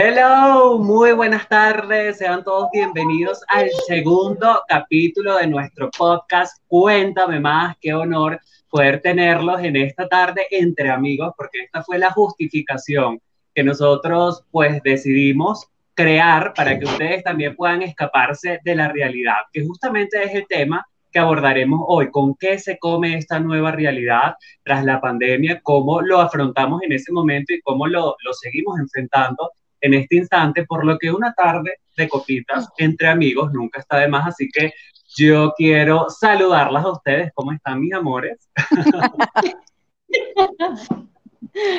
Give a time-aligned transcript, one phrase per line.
[0.00, 6.62] Hello, muy buenas tardes, sean todos bienvenidos al segundo capítulo de nuestro podcast.
[6.68, 8.40] Cuéntame más, qué honor
[8.70, 13.20] poder tenerlos en esta tarde entre amigos, porque esta fue la justificación
[13.52, 19.66] que nosotros pues decidimos crear para que ustedes también puedan escaparse de la realidad, que
[19.66, 24.84] justamente es el tema que abordaremos hoy, con qué se come esta nueva realidad tras
[24.84, 29.94] la pandemia, cómo lo afrontamos en ese momento y cómo lo, lo seguimos enfrentando en
[29.94, 34.26] este instante, por lo que una tarde de copitas entre amigos nunca está de más,
[34.28, 34.72] así que
[35.16, 37.32] yo quiero saludarlas a ustedes.
[37.34, 38.48] ¿Cómo están mis amores?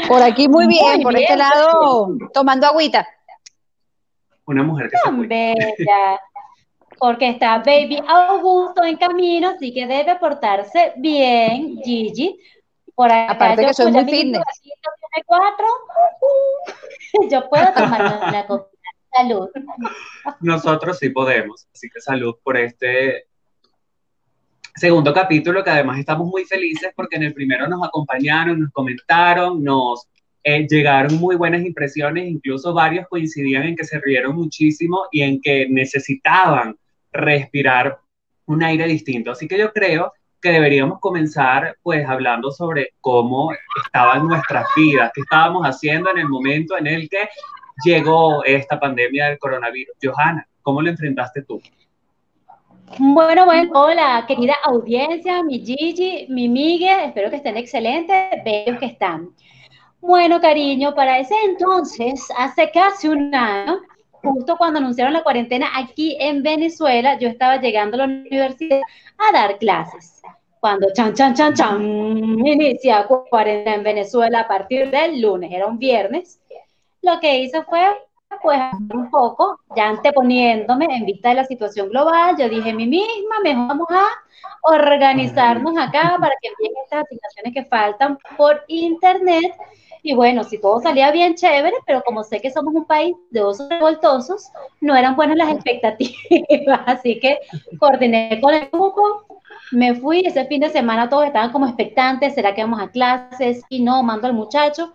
[0.07, 3.07] Por aquí muy bien, por este lado tomando agüita.
[4.45, 6.19] Una mujer que se bella,
[6.97, 12.39] porque está Baby Augusto en camino, así que debe portarse bien, Gigi.
[12.95, 14.43] Por acá, Aparte que soy muy fitness.
[15.25, 15.65] Cuatro,
[17.29, 18.67] yo puedo tomar una copa.
[19.11, 19.49] Salud.
[20.39, 23.25] Nosotros sí podemos, así que salud por este
[24.75, 29.63] segundo capítulo que además estamos muy felices porque en el primero nos acompañaron, nos comentaron,
[29.63, 30.07] nos
[30.43, 35.41] eh, llegaron muy buenas impresiones, incluso varios coincidían en que se rieron muchísimo y en
[35.41, 36.77] que necesitaban
[37.11, 37.99] respirar
[38.45, 39.31] un aire distinto.
[39.31, 43.51] Así que yo creo que deberíamos comenzar pues hablando sobre cómo
[43.85, 47.29] estaban nuestras vidas, qué estábamos haciendo en el momento en el que
[47.83, 49.95] llegó esta pandemia del coronavirus.
[50.01, 51.61] Johanna, ¿cómo lo enfrentaste tú?
[52.97, 58.87] Bueno, bueno, hola, querida audiencia, mi Gigi, mi Miguel, espero que estén excelentes, bellos que
[58.87, 59.29] están.
[60.01, 63.79] Bueno, cariño, para ese entonces, hace casi un año,
[64.23, 68.81] justo cuando anunciaron la cuarentena aquí en Venezuela, yo estaba llegando a la universidad
[69.17, 70.21] a dar clases.
[70.59, 71.81] Cuando chan, chan, chan, chan,
[72.45, 76.41] inicia cuarentena en Venezuela a partir del lunes, era un viernes,
[77.01, 77.85] lo que hice fue
[78.41, 78.59] pues
[78.93, 83.39] un poco, ya anteponiéndome en vista de la situación global, yo dije a mí misma,
[83.43, 84.07] mejor vamos a
[84.63, 89.53] organizarnos acá para que envíen estas asignaciones que faltan por internet.
[90.01, 93.41] Y bueno, si todo salía bien, chévere, pero como sé que somos un país de
[93.41, 94.49] osos revoltosos,
[94.79, 96.15] no eran buenas las expectativas.
[96.85, 97.39] Así que
[97.79, 99.25] coordiné con el grupo,
[99.71, 103.63] me fui, ese fin de semana todos estaban como expectantes, ¿será que vamos a clases?
[103.69, 104.93] Y no, mando al muchacho.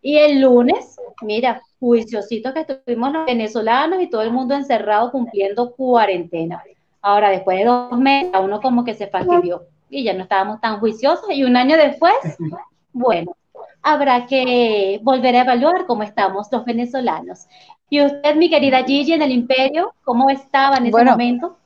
[0.00, 5.72] Y el lunes, mira, juiciositos que estuvimos los venezolanos y todo el mundo encerrado cumpliendo
[5.72, 6.62] cuarentena.
[7.00, 10.60] Ahora, después de dos meses, a uno como que se fastidió y ya no estábamos
[10.60, 11.30] tan juiciosos.
[11.30, 12.14] Y un año después,
[12.92, 13.36] bueno,
[13.82, 17.46] habrá que volver a evaluar cómo estamos los venezolanos.
[17.88, 21.56] Y usted, mi querida Gigi, en el imperio, ¿cómo estaba en ese momento?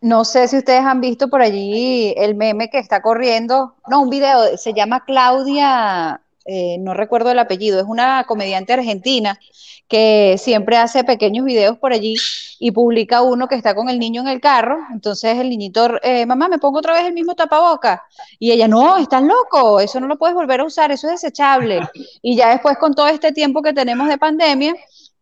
[0.00, 4.08] No sé si ustedes han visto por allí el meme que está corriendo, no, un
[4.08, 9.38] video, se llama Claudia eh, no recuerdo el apellido, es una comediante argentina
[9.86, 12.14] que siempre hace pequeños videos por allí
[12.58, 16.24] y publica uno que está con el niño en el carro, entonces el niñito, eh,
[16.24, 18.02] mamá, me pongo otra vez el mismo tapaboca,
[18.38, 21.80] y ella, no, estás loco, eso no lo puedes volver a usar, eso es desechable,
[22.22, 24.74] y ya después con todo este tiempo que tenemos de pandemia,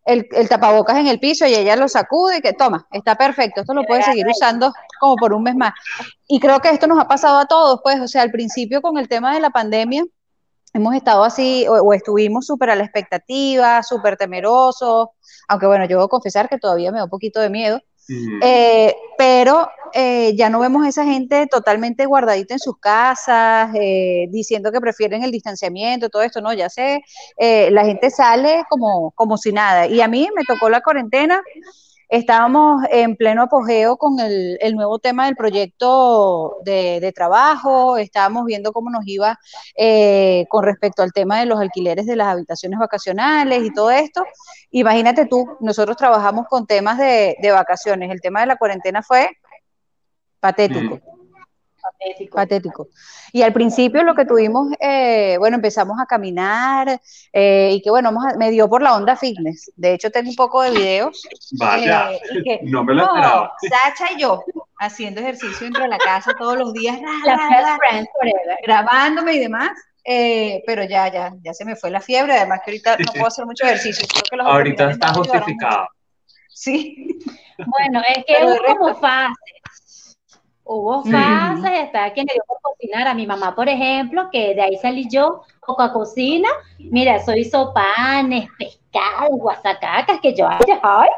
[0.05, 3.59] el, el, tapabocas en el piso y ella lo sacude y que toma, está perfecto,
[3.59, 4.71] esto lo puedes seguir usando
[5.01, 5.73] como por un mes más.
[6.29, 8.97] Y creo que esto nos ha pasado a todos, pues, o sea, al principio con
[8.97, 10.05] el tema de la pandemia,
[10.77, 15.09] hemos estado así o, estuvimos súper a la expectativa, súper temerosos,
[15.47, 17.81] aunque bueno, yo debo confesar que todavía me da un poquito de miedo,
[18.41, 24.27] eh, pero eh, ya no vemos a esa gente totalmente guardadita en sus casas, eh,
[24.29, 27.01] diciendo que prefieren el distanciamiento, todo esto, no, ya sé,
[27.37, 29.87] la gente sale como, como si nada.
[29.87, 31.41] Y a mí me tocó la cuarentena
[32.09, 38.89] Estábamos en pleno apogeo con el, nuevo tema del proyecto de, trabajo, estábamos viendo cómo
[38.89, 39.37] nos iba
[39.75, 44.23] eh, con respecto al tema de los alquileres de las habitaciones vacacionales y todo esto.
[44.71, 49.29] Imagínate tú, nosotros trabajamos con temas de, vacaciones, el tema de la cuarentena fue
[50.39, 51.01] patético.
[52.31, 52.89] Patético.
[53.31, 56.99] Y al principio lo que tuvimos, eh, bueno, empezamos a caminar
[57.33, 59.71] eh, y que bueno, me dio por la onda fitness.
[59.75, 61.27] De hecho, tengo un poco de videos.
[61.59, 63.53] Vaya, eh, no me lo esperaba.
[63.61, 64.43] Sacha y yo
[64.79, 67.77] haciendo ejercicio dentro de la casa todos los días, la
[68.63, 69.71] grabándome y demás.
[70.03, 73.45] pero ya, ya, ya se me fue la fiebre, además que ahorita no puedo hacer
[73.45, 74.07] mucho ejercicio.
[74.39, 75.87] ahorita está justificado.
[76.49, 77.19] Sí.
[77.57, 79.56] Bueno, es que es como fácil
[80.69, 84.61] Hubo fases, está quien le dio por cocinar a mi mamá, por ejemplo, que de
[84.61, 86.49] ahí salí yo, poco a cocina.
[86.77, 91.09] Mira, soy sopanes, pescado, guasacacas, que yo, ay, ay,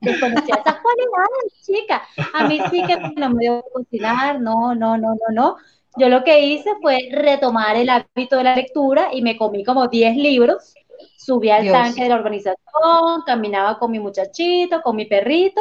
[0.00, 2.02] desconocía esas cualidades, chica.
[2.32, 5.56] A mí sí que no me dio por cocinar, no, no, no, no, no.
[5.98, 9.88] Yo lo que hice fue retomar el hábito de la lectura y me comí como
[9.88, 10.74] 10 libros
[11.16, 15.60] subí al tanque de la organización, caminaba con mi muchachito, con mi perrito,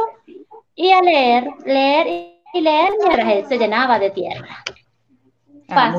[0.75, 4.63] y a leer, leer y leer mientras él se llenaba de tierra.
[5.67, 5.95] Ah,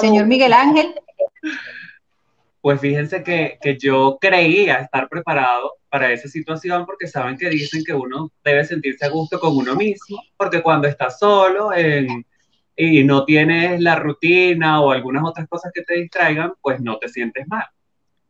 [0.00, 0.94] señor Miguel Ángel?
[2.60, 7.82] Pues fíjense que, que, yo creía estar preparado para esa situación porque saben que dicen
[7.84, 11.70] que uno debe sentirse a gusto con uno mismo, porque cuando estás solo
[12.76, 17.08] y no tienes la rutina o algunas otras cosas que te distraigan, pues no te
[17.08, 17.66] sientes mal.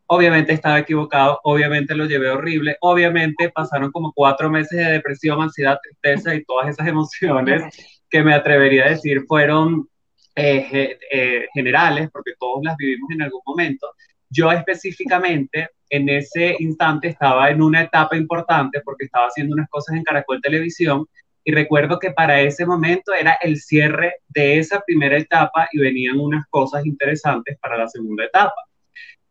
[0.09, 5.79] Obviamente estaba equivocado, obviamente lo llevé horrible, obviamente pasaron como cuatro meses de depresión, ansiedad,
[5.83, 7.63] tristeza y todas esas emociones
[8.09, 9.89] que me atrevería a decir fueron
[10.37, 13.95] eh, eh, generales, porque todos las vivimos en algún momento.
[14.29, 19.97] Yo específicamente en ese instante estaba en una etapa importante porque estaba haciendo unas cosas
[19.97, 21.07] en Caracol Televisión
[21.45, 26.19] y recuerdo que para ese momento era el cierre de esa primera etapa y venían
[26.19, 28.55] unas cosas interesantes para la segunda etapa.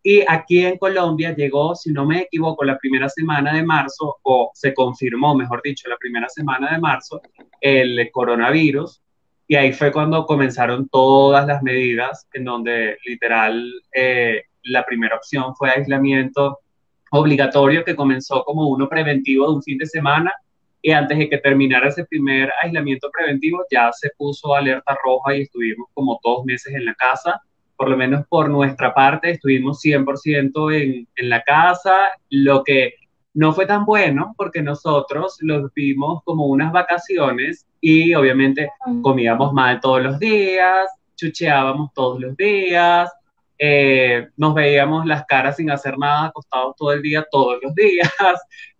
[0.07, 4.51] Y aquí en Colombia llegó, si no me equivoco, la primera semana de marzo, o
[4.53, 7.23] se confirmó, mejor dicho, la primera semana de marzo,
[7.59, 9.01] el coronavirus.
[9.47, 15.55] Y ahí fue cuando comenzaron todas las medidas, en donde literal eh, la primera opción
[15.55, 16.59] fue aislamiento
[17.09, 20.31] obligatorio, que comenzó como uno preventivo de un fin de semana.
[20.83, 25.41] Y antes de que terminara ese primer aislamiento preventivo, ya se puso alerta roja y
[25.41, 27.41] estuvimos como dos meses en la casa
[27.77, 31.95] por lo menos por nuestra parte, estuvimos 100% en, en la casa,
[32.29, 32.95] lo que
[33.33, 38.69] no fue tan bueno porque nosotros los vimos como unas vacaciones y obviamente
[39.01, 43.11] comíamos mal todos los días, chucheábamos todos los días,
[43.57, 48.09] eh, nos veíamos las caras sin hacer nada, acostados todo el día, todos los días,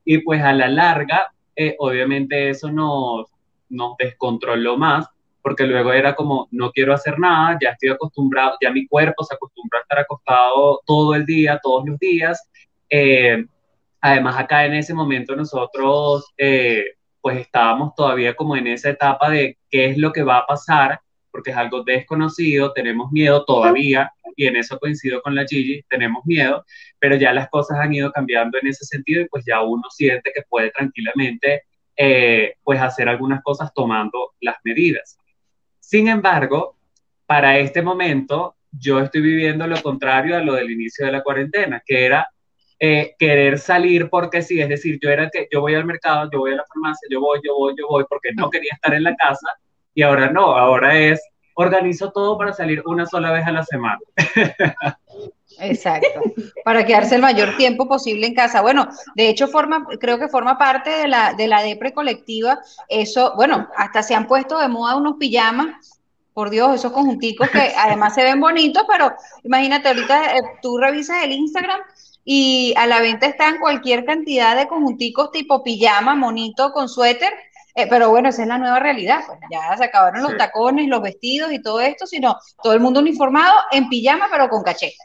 [0.06, 3.28] y pues a la larga, eh, obviamente eso nos,
[3.70, 5.08] nos descontroló más
[5.46, 9.36] porque luego era como, no quiero hacer nada, ya estoy acostumbrado, ya mi cuerpo se
[9.36, 12.50] acostumbró a estar acostado todo el día, todos los días.
[12.90, 13.46] Eh,
[14.02, 16.86] además, acá en ese momento nosotros, eh,
[17.22, 21.00] pues estábamos todavía como en esa etapa de qué es lo que va a pasar,
[21.30, 26.26] porque es algo desconocido, tenemos miedo todavía, y en eso coincido con la Gigi, tenemos
[26.26, 26.66] miedo,
[26.98, 30.32] pero ya las cosas han ido cambiando en ese sentido y pues ya uno siente
[30.34, 31.66] que puede tranquilamente
[31.96, 35.20] eh, pues hacer algunas cosas tomando las medidas.
[35.88, 36.78] Sin embargo,
[37.28, 41.84] para este momento, yo estoy viviendo lo contrario a lo del inicio de la cuarentena,
[41.86, 42.28] que era
[42.80, 46.40] eh, querer salir porque sí, es decir, yo era que yo voy al mercado, yo
[46.40, 49.04] voy a la farmacia, yo voy, yo voy, yo voy, porque no quería estar en
[49.04, 49.48] la casa
[49.94, 51.22] y ahora no, ahora es
[51.54, 54.00] organizo todo para salir una sola vez a la semana.
[55.60, 56.22] Exacto,
[56.64, 58.62] para quedarse el mayor tiempo posible en casa.
[58.62, 62.60] Bueno, de hecho, forma, creo que forma parte de la, de la depre colectiva.
[62.90, 65.96] Eso, bueno, hasta se han puesto de moda unos pijamas,
[66.36, 69.14] por Dios, esos conjunticos que además se ven bonitos, pero
[69.44, 71.80] imagínate, ahorita eh, tú revisas el Instagram
[72.26, 77.32] y a la venta están cualquier cantidad de conjunticos tipo pijama, monito con suéter.
[77.76, 79.22] Eh, pero bueno, esa es la nueva realidad.
[79.28, 83.02] Pues ya se acabaron los tacones, los vestidos y todo esto, sino todo el mundo
[83.02, 85.04] uniformado en pijama, pero con cacheta.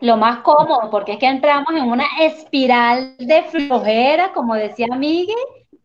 [0.00, 5.36] Lo más cómodo, porque es que entramos en una espiral de flojera, como decía Miguel,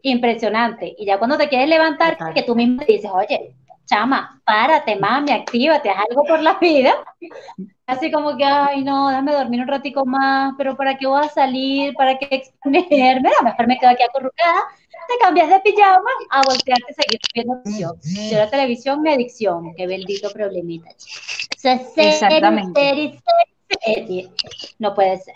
[0.01, 0.95] impresionante.
[0.97, 3.55] Y ya cuando te quieres levantar, que tú mismo dices, oye,
[3.85, 6.93] chama, párate, mami, actívate, haz algo por la vida.
[7.87, 11.29] Así como que, ay, no, déjame dormir un ratico más, pero ¿para qué voy a
[11.29, 11.93] salir?
[11.93, 13.29] ¿Para qué exponerme?
[13.39, 14.61] A mejor me quedo aquí acurrucada.
[15.07, 17.97] Te cambias de pijama a voltearte y seguir viendo televisión.
[18.29, 19.73] Yo la televisión, mi adicción.
[19.77, 20.89] Qué bendito problemita.
[21.63, 23.17] Exactamente.
[24.79, 25.35] No puede ser.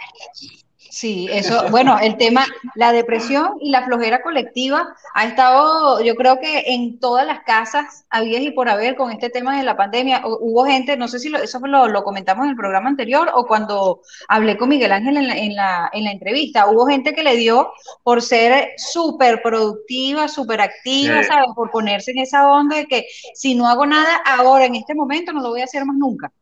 [0.91, 2.45] Sí, eso, bueno, el tema,
[2.75, 8.05] la depresión y la flojera colectiva ha estado, yo creo que en todas las casas,
[8.09, 10.21] había y por haber con este tema de la pandemia.
[10.25, 14.01] Hubo gente, no sé si eso lo, lo, comentamos en el programa anterior o cuando
[14.27, 17.38] hablé con Miguel Ángel en la, en la, en la entrevista, hubo gente que le
[17.38, 17.71] dio
[18.03, 21.51] por ser súper productiva, súper activa, ¿sabes?
[21.55, 25.31] Por ponerse en esa onda de que si no hago nada ahora, en este momento,
[25.31, 26.33] no lo voy a hacer más nunca.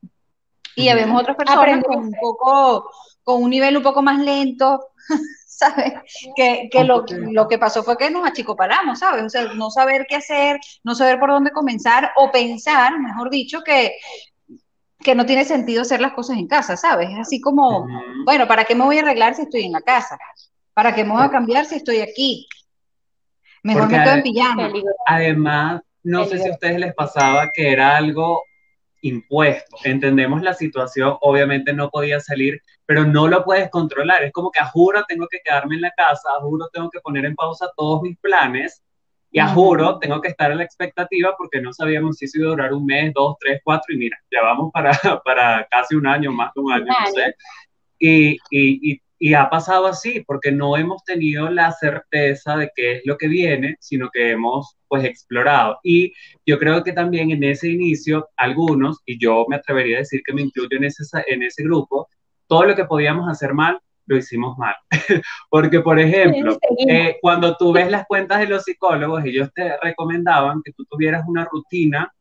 [0.80, 2.90] Y habemos otras personas con un poco,
[3.24, 4.80] con un nivel un poco más lento,
[5.48, 5.94] ¿sabes?
[6.36, 9.24] Que, que lo, lo, que pasó fue que nos achicoparamos, ¿sabes?
[9.24, 13.62] O sea, no saber qué hacer, no saber por dónde comenzar, o pensar, mejor dicho,
[13.62, 13.98] que,
[15.00, 17.10] que no tiene sentido hacer las cosas en casa, ¿sabes?
[17.20, 17.88] Así como,
[18.26, 20.18] bueno, ¿para qué me voy a arreglar si estoy en la casa?
[20.74, 22.48] ¿Para qué me voy a cambiar si estoy aquí?
[23.64, 24.72] Mejor me quedo en pijama.
[25.06, 28.44] Además, no sé si a ustedes les pasaba que era algo
[29.01, 29.77] impuesto.
[29.84, 34.24] Entendemos la situación, obviamente no podía salir, pero no lo puedes controlar.
[34.24, 37.00] Es como que a juro tengo que quedarme en la casa, a juro tengo que
[37.00, 38.84] poner en pausa todos mis planes
[39.32, 42.48] y a juro tengo que estar en la expectativa porque no sabíamos si se iba
[42.48, 44.91] a durar un mes, dos, tres, cuatro y mira, ya vamos para,
[45.24, 47.36] para casi un año, más de un año, no sé.
[48.00, 49.01] Y, y, y,
[49.34, 53.76] ha pasado así, porque no hemos tenido la certeza de qué es lo que viene,
[53.80, 55.80] sino que hemos pues explorado.
[55.84, 56.14] Y
[56.46, 60.34] yo creo que también en ese inicio, algunos, y yo me atrevería a decir que
[60.34, 62.08] me incluyo en ese, en ese grupo,
[62.48, 64.76] todo lo que podíamos hacer mal, lo hicimos mal.
[65.50, 66.58] Porque, por ejemplo,
[66.88, 71.24] eh, cuando tú ves las cuentas de los psicólogos, ellos te recomendaban que tú tuvieras
[71.28, 72.12] una rutina,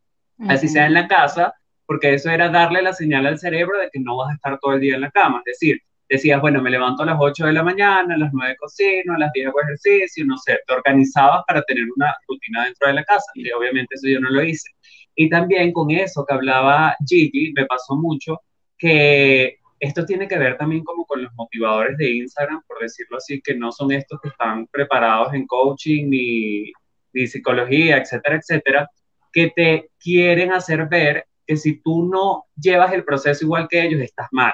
[0.47, 1.53] así sea en la casa,
[1.85, 4.73] porque eso era darle la señal al cerebro de que no vas a estar todo
[4.73, 5.41] el día en la cama.
[5.45, 8.55] Es decir, decías, bueno, me levanto a las 8 de la mañana, a las 9
[8.59, 12.87] cocino, a las 10 hago ejercicio, no sé, te organizabas para tener una rutina dentro
[12.87, 13.31] de la casa.
[13.35, 14.69] Y obviamente eso yo no lo hice.
[15.15, 18.41] Y también con eso que hablaba Gigi, me pasó mucho
[18.77, 23.41] que esto tiene que ver también como con los motivadores de Instagram, por decirlo así,
[23.41, 26.71] que no son estos que están preparados en coaching ni,
[27.13, 28.89] ni psicología, etcétera, etcétera,
[29.31, 34.01] que te quieren hacer ver que si tú no llevas el proceso igual que ellos,
[34.01, 34.53] estás mal.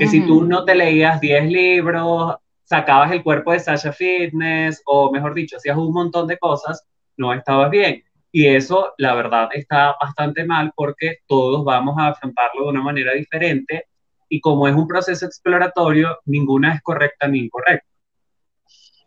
[0.00, 5.12] Que si tú no te leías 10 libros, sacabas el cuerpo de Sasha Fitness, o
[5.12, 6.86] mejor dicho, hacías un montón de cosas,
[7.18, 8.02] no estabas bien.
[8.32, 13.12] Y eso, la verdad, está bastante mal porque todos vamos a afrontarlo de una manera
[13.12, 13.88] diferente.
[14.30, 17.86] Y como es un proceso exploratorio, ninguna es correcta ni incorrecta.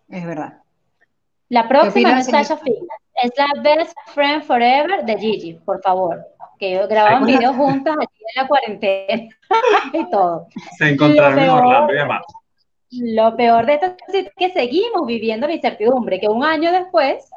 [0.09, 0.59] Es verdad.
[1.49, 6.32] La próxima no es Sasha Fitness, es la Best Friend Forever de Gigi, por favor
[6.59, 9.29] que grababan videos juntas aquí en la cuarentena
[9.93, 10.47] y todo.
[10.77, 12.21] Se encontraron en Orlando y demás.
[12.91, 17.27] Lo peor de esto es que seguimos viviendo la incertidumbre, que un año después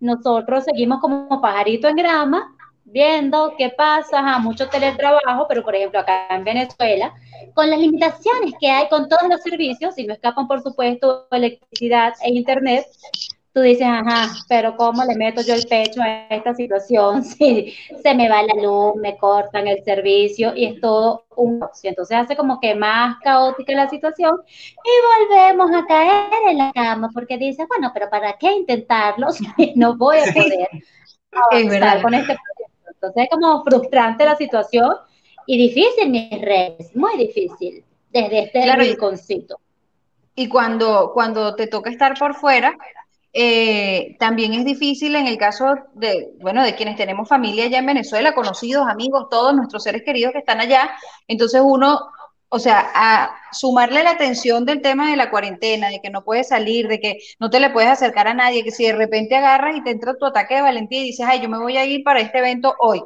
[0.00, 2.54] nosotros seguimos como pajarito en grama,
[2.84, 7.14] viendo qué pasa, a mucho teletrabajo, pero por ejemplo acá en Venezuela,
[7.54, 12.12] con las limitaciones que hay con todos los servicios, y no escapan por supuesto electricidad
[12.22, 12.86] e internet,
[13.56, 18.14] tú dices, ajá, pero ¿cómo le meto yo el pecho a esta situación si se
[18.14, 22.60] me va la luz, me cortan el servicio y es todo un Entonces hace como
[22.60, 27.92] que más caótica la situación y volvemos a caer en la cama porque dices, bueno,
[27.94, 30.68] pero ¿para qué intentarlo si no voy a poder
[31.32, 32.90] avanzar con este proyecto?
[32.92, 34.96] Entonces es como frustrante la situación
[35.46, 38.82] y difícil, mis redes, muy difícil desde este claro.
[38.82, 39.58] rinconcito.
[40.34, 42.76] Y cuando, cuando te toca estar por fuera,
[43.38, 47.84] eh, también es difícil en el caso de, bueno, de quienes tenemos familia allá en
[47.84, 50.90] Venezuela, conocidos, amigos, todos nuestros seres queridos que están allá.
[51.28, 52.00] Entonces uno,
[52.48, 56.48] o sea, a sumarle la atención del tema de la cuarentena, de que no puedes
[56.48, 59.76] salir, de que no te le puedes acercar a nadie, que si de repente agarras
[59.76, 62.04] y te entra tu ataque de valentía y dices, ay, yo me voy a ir
[62.04, 63.02] para este evento hoy.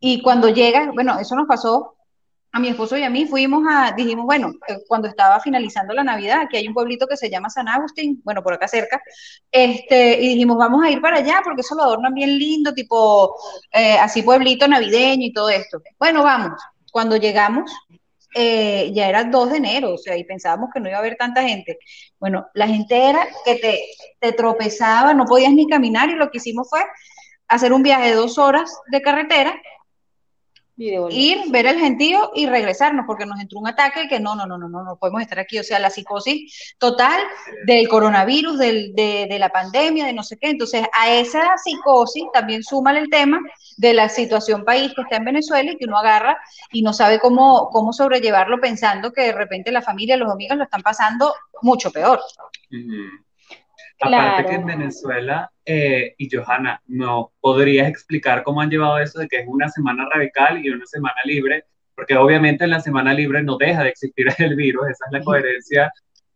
[0.00, 1.94] Y cuando llegas, bueno, eso nos pasó
[2.52, 6.04] a mi esposo y a mí fuimos a, dijimos, bueno, eh, cuando estaba finalizando la
[6.04, 9.02] Navidad, aquí hay un pueblito que se llama San Agustín, bueno, por acá cerca,
[9.50, 13.34] este, y dijimos, vamos a ir para allá porque eso lo adornan bien lindo, tipo,
[13.72, 15.82] eh, así pueblito navideño y todo esto.
[15.98, 16.60] Bueno, vamos.
[16.92, 17.72] Cuando llegamos,
[18.34, 21.16] eh, ya era 2 de enero, o sea, y pensábamos que no iba a haber
[21.16, 21.78] tanta gente.
[22.20, 23.80] Bueno, la gente era que te,
[24.20, 26.80] te tropezaba, no podías ni caminar, y lo que hicimos fue
[27.48, 29.54] hacer un viaje de dos horas de carretera
[30.76, 34.58] ir, ver el gentío y regresarnos, porque nos entró un ataque que no, no, no,
[34.58, 35.58] no, no, no podemos estar aquí.
[35.58, 37.20] O sea, la psicosis total
[37.66, 40.50] del coronavirus, del, de, de, la pandemia, de no sé qué.
[40.50, 43.40] Entonces, a esa psicosis también suma el tema
[43.76, 46.38] de la situación país que está en Venezuela y que uno agarra
[46.70, 50.64] y no sabe cómo, cómo sobrellevarlo pensando que de repente la familia, los amigos lo
[50.64, 52.20] están pasando mucho peor.
[54.02, 59.28] Aparte que en Venezuela, eh, y Johanna, ¿no podrías explicar cómo han llevado eso de
[59.28, 61.64] que es una semana radical y una semana libre?
[61.94, 65.22] Porque obviamente en la semana libre no deja de existir el virus, esa es la
[65.22, 65.92] coherencia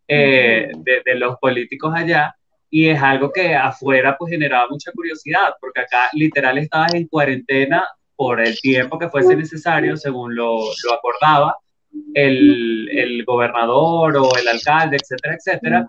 [0.06, 2.36] eh, de, de, los políticos allá,
[2.70, 7.84] y es algo que afuera pues generaba mucha curiosidad, porque acá literal estabas en cuarentena
[8.14, 11.56] por el tiempo que fuese necesario, según lo, lo acordaba
[12.14, 15.88] el, el gobernador o el alcalde, etcétera, etcétera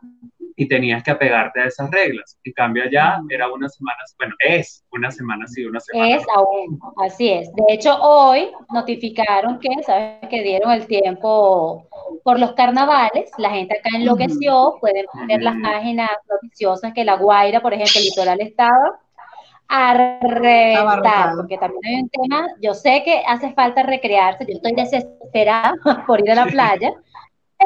[0.60, 2.38] y tenías que apegarte a esas reglas.
[2.44, 6.16] En cambio allá era una semana, bueno, es una semana sí, una semana.
[6.16, 7.54] Es aún, así es.
[7.54, 10.28] De hecho, hoy notificaron que, ¿sabes?
[10.30, 11.88] Que dieron el tiempo
[12.24, 17.62] por los carnavales, la gente acá enloqueció, pueden ver las páginas noticiosas que La Guaira,
[17.62, 19.00] por ejemplo, el litoral estaba
[19.70, 24.74] a reventar, porque también hay un tema, yo sé que hace falta recrearse, yo estoy
[24.74, 25.76] desesperada
[26.08, 26.94] por ir a la playa,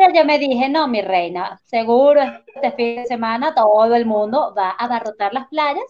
[0.02, 2.22] pero yo me dije, no, mi reina, seguro
[2.56, 5.84] este fin de semana todo el mundo va a abarrotar las playas.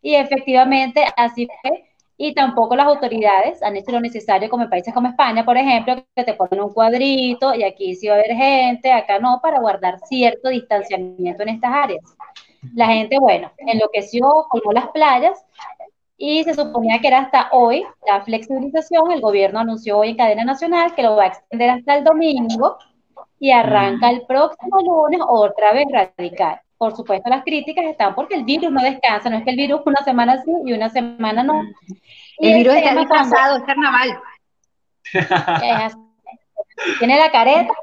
[0.00, 1.84] Y efectivamente así fue.
[2.16, 6.04] Y tampoco las autoridades han hecho lo necesario como en países como España, por ejemplo,
[6.16, 9.60] que te ponen un cuadrito y aquí sí va a haber gente, acá no, para
[9.60, 12.04] guardar cierto distanciamiento en estas áreas.
[12.74, 15.44] La gente, bueno, enloqueció, colmó las playas
[16.16, 19.12] y se suponía que era hasta hoy la flexibilización.
[19.12, 22.76] El gobierno anunció hoy en cadena nacional que lo va a extender hasta el domingo
[23.42, 26.60] y arranca el próximo lunes otra vez radical.
[26.78, 29.80] Por supuesto, las críticas están porque el virus no descansa, no es que el virus
[29.84, 31.60] una semana sí y una semana no.
[32.38, 34.20] el virus está descansado, es carnaval.
[37.00, 37.72] Tiene la careta.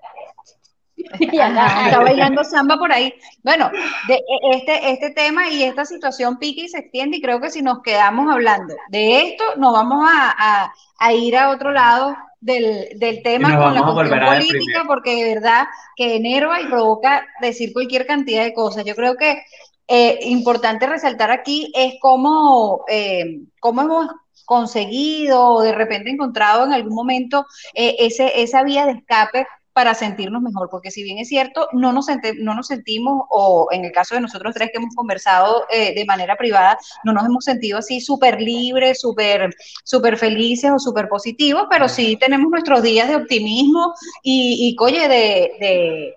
[1.20, 3.14] está bailando samba por ahí.
[3.44, 3.70] Bueno,
[4.08, 7.50] de e, este, este tema y esta situación pique y se extiende y creo que
[7.50, 12.98] si nos quedamos hablando de esto, nos vamos a, a ir a otro lado del,
[12.98, 18.06] del tema con la cuestión política, porque de verdad que enerva y provoca decir cualquier
[18.06, 18.86] cantidad de cosas.
[18.86, 19.44] Yo creo que
[19.88, 24.08] eh, importante resaltar aquí es cómo, eh, cómo hemos
[24.46, 29.48] conseguido o de repente encontrado en algún momento eh, ese, esa vía de escape
[29.80, 32.08] para sentirnos mejor, porque si bien es cierto, no nos,
[32.40, 36.04] no nos sentimos, o en el caso de nosotros tres que hemos conversado eh, de
[36.04, 39.56] manera privada, no nos hemos sentido así súper libres, súper
[39.86, 45.08] super felices o súper positivos, pero sí tenemos nuestros días de optimismo y, y coye,
[45.08, 46.16] de, de,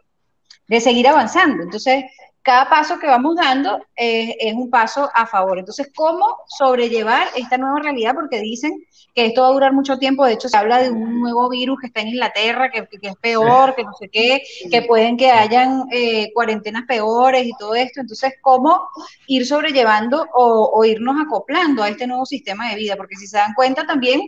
[0.66, 1.62] de seguir avanzando.
[1.62, 2.02] Entonces,
[2.42, 5.58] cada paso que vamos dando es un paso a favor.
[5.58, 8.14] Entonces, ¿cómo sobrellevar esta nueva realidad?
[8.14, 8.84] Porque dicen
[9.14, 10.24] que esto va a durar mucho tiempo.
[10.24, 13.74] De hecho, se habla de un nuevo virus que está en Inglaterra, que, es peor,
[13.74, 18.00] que no sé qué, que pueden que hayan eh, cuarentenas peores y todo esto.
[18.00, 18.88] Entonces, ¿cómo
[19.26, 22.96] ir sobrellevando o, o irnos acoplando a este nuevo sistema de vida?
[22.96, 24.20] Porque si se dan cuenta también,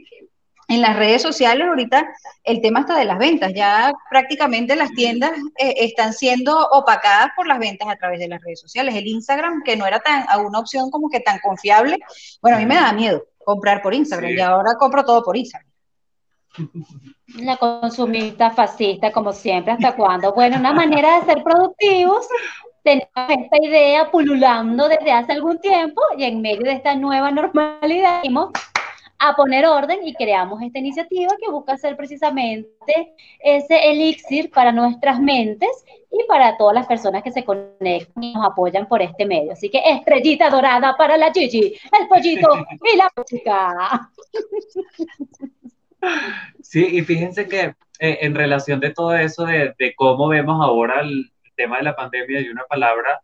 [0.68, 2.06] en las redes sociales ahorita
[2.42, 3.52] el tema está de las ventas.
[3.54, 8.42] Ya prácticamente las tiendas eh, están siendo opacadas por las ventas a través de las
[8.42, 8.94] redes sociales.
[8.94, 11.98] El Instagram, que no era tan una opción como que tan confiable,
[12.40, 15.68] bueno, a mí me da miedo comprar por Instagram y ahora compro todo por Instagram.
[17.36, 20.32] La consumista fascista, como siempre, ¿hasta cuándo?
[20.32, 22.26] Bueno, una manera de ser productivos.
[22.82, 28.22] Tenemos esta idea pululando desde hace algún tiempo y en medio de esta nueva normalidad
[29.18, 35.20] a poner orden y creamos esta iniciativa que busca ser precisamente ese elixir para nuestras
[35.20, 35.70] mentes
[36.10, 39.52] y para todas las personas que se conectan y nos apoyan por este medio.
[39.52, 42.48] Así que estrellita dorada para la Gigi, el pollito
[42.92, 44.10] y la música.
[46.60, 51.00] Sí, y fíjense que eh, en relación de todo eso, de, de cómo vemos ahora
[51.00, 53.22] el tema de la pandemia y una palabra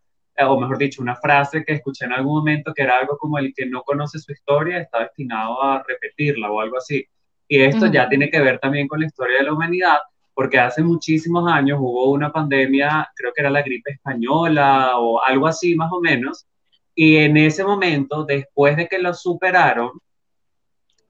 [0.48, 3.52] o mejor dicho, una frase que escuché en algún momento que era algo como el
[3.54, 7.04] que no conoce su historia está destinado a repetirla o algo así.
[7.48, 9.98] Y esto ya tiene que ver también con la historia de la humanidad,
[10.34, 15.46] porque hace muchísimos años hubo una pandemia, creo que era la gripe española o algo
[15.46, 16.46] así más o menos,
[16.94, 19.90] y en ese momento, después de que lo superaron,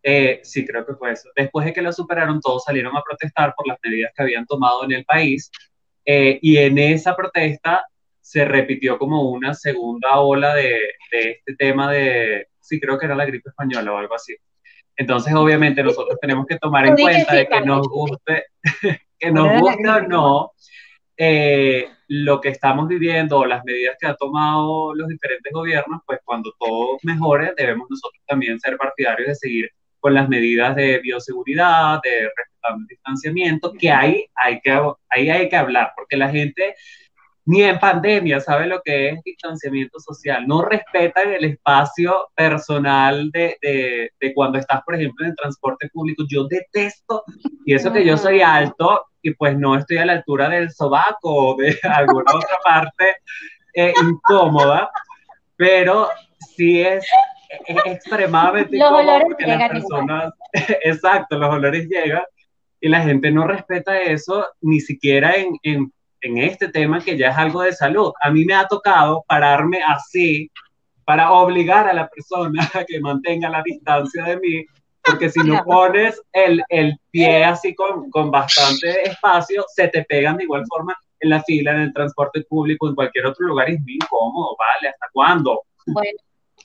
[0.02, 1.28] eh, sí, creo que fue eso.
[1.36, 4.84] Después de que lo superaron, todos salieron a protestar por las medidas que habían tomado
[4.84, 5.50] en el país.
[6.04, 7.84] Eh, y en esa protesta
[8.30, 10.78] se repitió como una segunda ola de,
[11.10, 14.36] este tema de, sí, creo que era la gripe española o algo así.
[14.96, 18.44] Entonces, obviamente, nosotros tenemos que tomar en cuenta de que nos guste,
[19.18, 20.52] que nos guste o no,
[21.16, 26.20] eh, lo que estamos viviendo o las medidas que han tomado los diferentes gobiernos, pues
[26.24, 31.98] cuando todo mejore, debemos nosotros también ser partidarios de seguir con las medidas de bioseguridad,
[32.04, 34.70] de respetar el distanciamiento, que ahí hay que,
[35.08, 36.76] ahí hay que hablar, porque la gente
[37.50, 40.46] ni en pandemia sabe lo que es distanciamiento social.
[40.46, 43.58] No respetan el espacio personal de,
[44.20, 46.22] de, cuando estás, por ejemplo, en el transporte público.
[46.28, 47.24] Yo detesto,
[47.66, 51.14] y eso que yo soy alto y pues no estoy a la altura del sobaco
[51.22, 53.16] o de alguna otra parte
[53.74, 54.88] eh, incómoda,
[55.56, 56.08] pero
[56.54, 57.04] sí es,
[57.84, 60.32] extremadamente los olores llegan las personas,
[60.84, 62.22] exacto, los olores llegan
[62.80, 67.30] y la gente no respeta eso ni siquiera en, en en este tema que ya
[67.30, 68.12] es algo de salud.
[68.22, 70.50] A mí me ha tocado pararme así
[71.04, 74.64] para obligar a la persona a que mantenga la distancia de mí,
[75.02, 80.36] porque si no pones el, el pie así con, con, bastante espacio, se te pegan
[80.36, 83.80] de igual forma en la fila, en el transporte público, en cualquier otro lugar, es
[83.80, 84.88] muy incómodo, ¿vale?
[84.88, 85.62] ¿Hasta cuándo?
[85.86, 86.18] Bueno,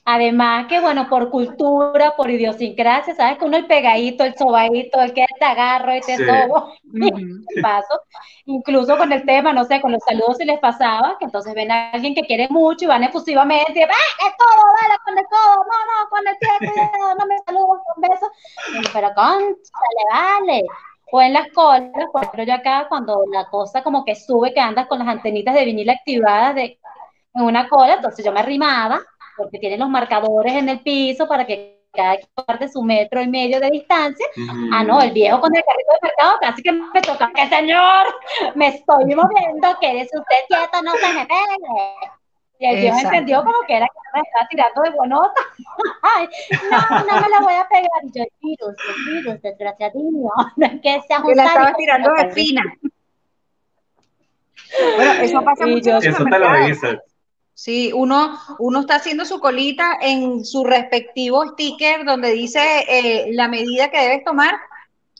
[0.08, 5.12] Además que, bueno, por cultura, por idiosincrasia, sabes que uno el pegadito, el sobadito, el
[5.12, 6.72] que te agarro y te sobo,
[7.62, 8.02] paso.
[8.44, 11.72] Incluso con el tema, no sé, con los saludos se les pasaba, que entonces ven
[11.72, 15.24] a alguien que quiere mucho y van efusivamente, y, ¡ah, es todo, dale con el
[15.24, 15.64] codo!
[15.64, 18.28] No, no, con el pie, cuidado, no me saludo, con besos.
[18.92, 20.62] Pero le vale.
[21.10, 24.60] O en las colas, por ejemplo, yo acá, cuando la cosa como que sube, que
[24.60, 26.78] andas con las antenitas de vinil activadas de,
[27.34, 29.00] en una cola, entonces yo me arrimaba
[29.36, 33.28] porque tienen los marcadores en el piso para que cada quien guarde su metro y
[33.28, 34.26] medio de distancia.
[34.72, 38.06] Ah, no, el viejo con el carrito de mercado casi que me toca, que señor,
[38.54, 42.12] me estoy moviendo, quédese usted quieto, no se me pegue.
[42.58, 45.40] Y el viejo entendió como que era que me estaba tirando de bonota.
[46.16, 46.28] Ay,
[46.70, 47.88] no, no me la voy a pegar.
[48.04, 50.30] Y yo, el virus, el virus, desgraciadinho,
[50.82, 51.34] que se ajusta.
[51.34, 52.62] la estaba tirando de fina.
[55.20, 55.98] eso pasa mucho.
[55.98, 56.98] Eso te lo dices.
[57.56, 63.48] Sí, uno, uno está haciendo su colita en su respectivo sticker donde dice eh, la
[63.48, 64.54] medida que debes tomar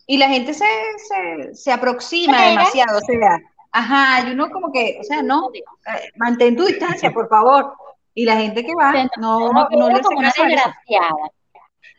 [0.06, 0.66] y la gente se,
[0.98, 3.38] se, se aproxima demasiado, o sea,
[3.72, 7.72] ajá, y uno como que, o sea, no, eh, mantén tu distancia, por favor.
[8.12, 11.14] Y la gente que va, no, no, no le como una desgraciada.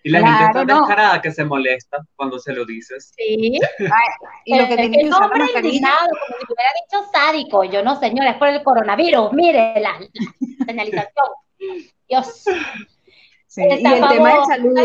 [0.07, 3.11] Y la gente está descarada que se molesta cuando se lo dices.
[3.17, 3.59] Sí.
[4.45, 7.63] y lo que tiene que usar indignado, como si hubiera dicho sádico.
[7.65, 9.33] Yo no, señora, es por el coronavirus.
[9.33, 9.99] Mire la,
[10.65, 11.27] señalización.
[12.07, 12.45] Dios.
[13.47, 13.63] Sí.
[13.63, 14.79] y el tema de salud.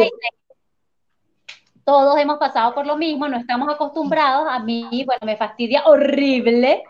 [1.84, 4.48] Todos hemos pasado por lo mismo, no estamos acostumbrados.
[4.50, 6.82] A mí, bueno, me fastidia horrible.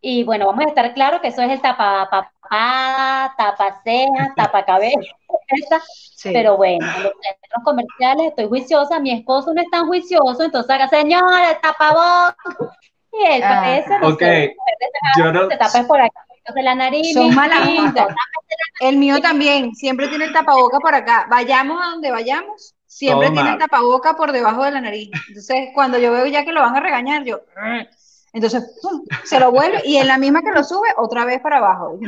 [0.00, 4.64] Y bueno, vamos a estar claros que eso es el tapa papá, tapa ceja, tapa
[6.22, 10.70] Pero bueno, en los centros comerciales estoy juiciosa, mi esposo no es tan juicioso, entonces
[10.70, 12.36] haga, señora, tapa
[13.12, 14.54] Y él ah, parece, no okay.
[15.18, 15.48] Yo no...
[15.48, 16.16] te tapes por aquí.
[16.54, 17.68] De la nariz, Son malas
[18.80, 21.26] El mío también, siempre tiene el tapaboca por acá.
[21.28, 25.10] Vayamos a donde vayamos, siempre tiene el tapaboca por debajo de la nariz.
[25.26, 27.40] Entonces, cuando yo veo ya que lo van a regañar, yo,
[28.36, 28.78] entonces,
[29.24, 31.98] se lo vuelve y en la misma que lo sube, otra vez para abajo.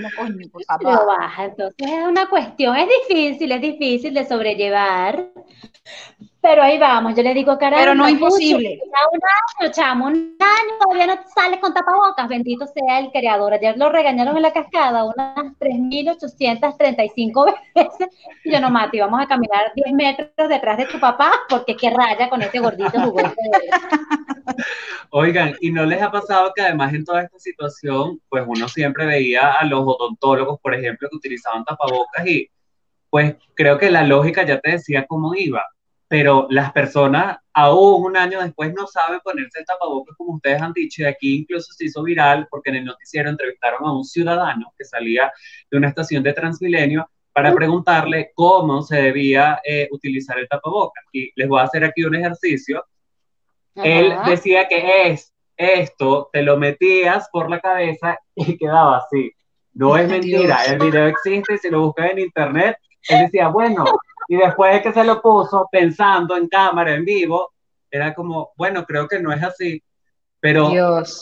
[0.80, 1.46] Lo baja.
[1.46, 5.30] Entonces, es una cuestión, es difícil, es difícil de sobrellevar.
[6.40, 7.82] Pero ahí vamos, yo le digo, carajo.
[7.82, 8.80] Pero no es imposible.
[9.12, 9.20] un
[9.60, 13.54] año, chamo, un año todavía no sales con tapabocas, bendito sea el creador.
[13.54, 18.08] Ayer lo regañaron en la cascada unas 3.835 veces.
[18.44, 21.90] Y yo no, Mati, vamos a caminar 10 metros detrás de tu papá, porque qué
[21.90, 23.34] raya con ese gordito jugoso.
[25.10, 29.06] Oigan, ¿y no les ha pasado que además en toda esta situación, pues uno siempre
[29.06, 32.48] veía a los odontólogos, por ejemplo, que utilizaban tapabocas y
[33.10, 35.64] pues creo que la lógica ya te decía cómo iba
[36.08, 40.72] pero las personas aún un año después no saben ponerse el tapabocas como ustedes han
[40.72, 44.72] dicho, y aquí incluso se hizo viral porque en el noticiero entrevistaron a un ciudadano
[44.76, 45.30] que salía
[45.70, 51.04] de una estación de Transmilenio para preguntarle cómo se debía eh, utilizar el tapabocas.
[51.12, 52.84] Y les voy a hacer aquí un ejercicio.
[53.76, 59.30] Él decía que es esto, te lo metías por la cabeza y quedaba así.
[59.74, 62.76] No es mentira, el video existe, si lo buscas en internet,
[63.08, 63.84] él decía, bueno,
[64.28, 67.54] y después de que se lo puso pensando en cámara, en vivo,
[67.90, 69.82] era como, bueno, creo que no es así.
[70.40, 70.70] Pero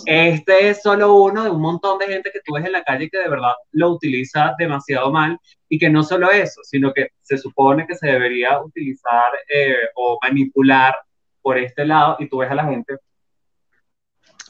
[0.04, 3.08] este es solo uno de un montón de gente que tú ves en la calle
[3.08, 5.38] que de verdad lo utiliza demasiado mal
[5.70, 10.18] y que no solo eso, sino que se supone que se debería utilizar eh, o
[10.22, 10.98] manipular
[11.40, 12.96] por este lado y tú ves a la gente.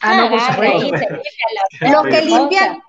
[0.00, 0.30] Ah, no,
[1.92, 2.82] Los que limpian,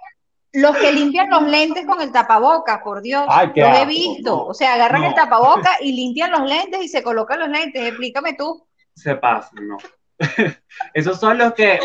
[0.58, 4.44] los que limpian los lentes con el tapabocas, por Dios, lo he visto.
[4.44, 7.84] O sea, agarran el tapabocas y limpian los lentes y se colocan los lentes.
[7.84, 8.66] Explícame tú.
[8.96, 9.78] Se pasan, no.
[10.96, 11.80] Esos son los que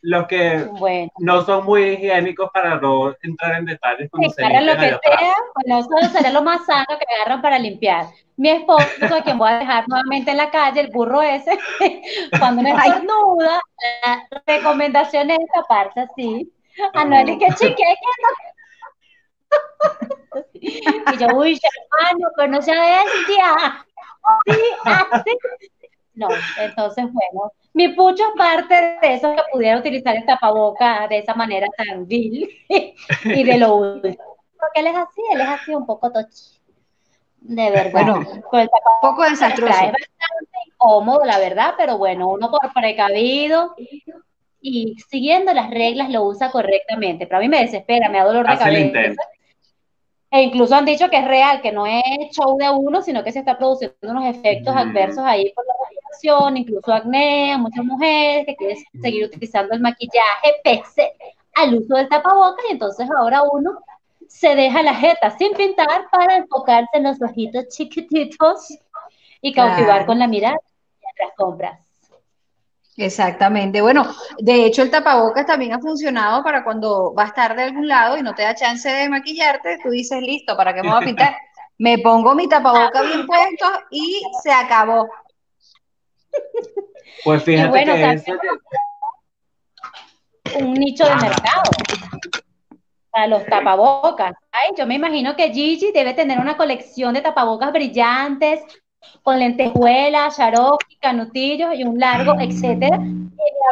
[0.00, 0.68] los que
[1.18, 4.08] no son muy higiénicos para no entrar en detalles.
[4.10, 7.58] Cuando se agarran lo que sea, bueno, eso sería lo más sano que agarran para
[7.58, 8.06] limpiar.
[8.36, 11.58] Mi esposo, a quien voy a dejar nuevamente en la calle, el burro ese,
[12.38, 13.60] cuando me estornuda,
[14.04, 16.52] la recomendación es taparse así
[16.94, 17.94] Ah, no, es que chequeé
[20.54, 23.86] Y yo, uy, hermano, conoce a bestia.
[24.46, 25.38] Sí, así.
[26.14, 31.18] No, entonces, bueno, mi pucho es parte de eso que pudiera utilizar el tapaboca de
[31.18, 32.48] esa manera tan vil
[33.24, 34.36] y de lo último.
[34.58, 36.60] Porque él es así, él es así un poco tochi.
[37.40, 37.90] De verdad.
[37.92, 38.42] Bueno, un
[39.00, 39.72] poco desastroso.
[39.72, 43.74] Es bastante incómodo, la verdad, pero bueno, uno por precavido
[44.62, 47.26] y siguiendo las reglas lo usa correctamente.
[47.26, 49.22] Pero a mí me desespera, me da dolor de cabeza.
[50.30, 53.32] E incluso han dicho que es real, que no es show de uno, sino que
[53.32, 58.56] se está produciendo unos efectos adversos ahí por la radiación, incluso acné, muchas mujeres que
[58.56, 61.12] quieren seguir utilizando el maquillaje pese
[61.54, 63.72] al uso del tapabocas, y entonces ahora uno
[64.26, 68.78] se deja la jeta sin pintar para enfocarse en los ojitos chiquititos
[69.42, 70.56] y cautivar con la mirada
[71.20, 71.91] las compras.
[72.96, 73.80] Exactamente.
[73.80, 74.06] Bueno,
[74.38, 78.22] de hecho el tapabocas también ha funcionado para cuando vas tarde a algún lado y
[78.22, 81.34] no te da chance de maquillarte, tú dices, listo, ¿para qué me voy a pintar?
[81.78, 85.08] Me pongo mi tapabocas bien puesto y se acabó.
[87.24, 88.22] Pues fíjate que
[90.60, 91.62] un nicho de mercado
[93.10, 94.32] para los tapabocas.
[94.50, 98.60] Ay, yo me imagino que Gigi debe tener una colección de tapabocas brillantes,
[99.22, 102.98] con lentejuelas, charoqui, canutillos y un largo, etcétera.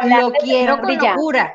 [0.03, 1.53] Lo quiero con locura,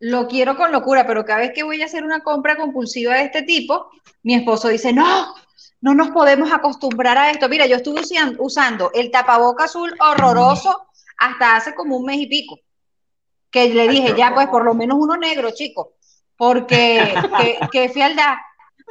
[0.00, 3.24] lo quiero con locura, pero cada vez que voy a hacer una compra compulsiva de
[3.24, 3.90] este tipo,
[4.22, 5.34] mi esposo dice, no,
[5.80, 7.48] no nos podemos acostumbrar a esto.
[7.48, 8.02] Mira, yo estuve
[8.38, 12.58] usando el tapaboca azul horroroso hasta hace como un mes y pico,
[13.50, 15.94] que le dije, ya pues por lo menos uno negro, chico.
[16.36, 18.34] porque qué, qué fialdad.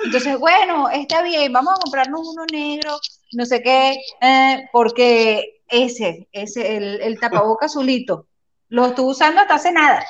[0.04, 3.00] Entonces, bueno, está bien, vamos a comprarnos uno negro,
[3.34, 8.28] no sé qué, eh, porque ese, ese, el, el tapaboca azulito,
[8.70, 10.06] lo estuve usando hasta hace nada.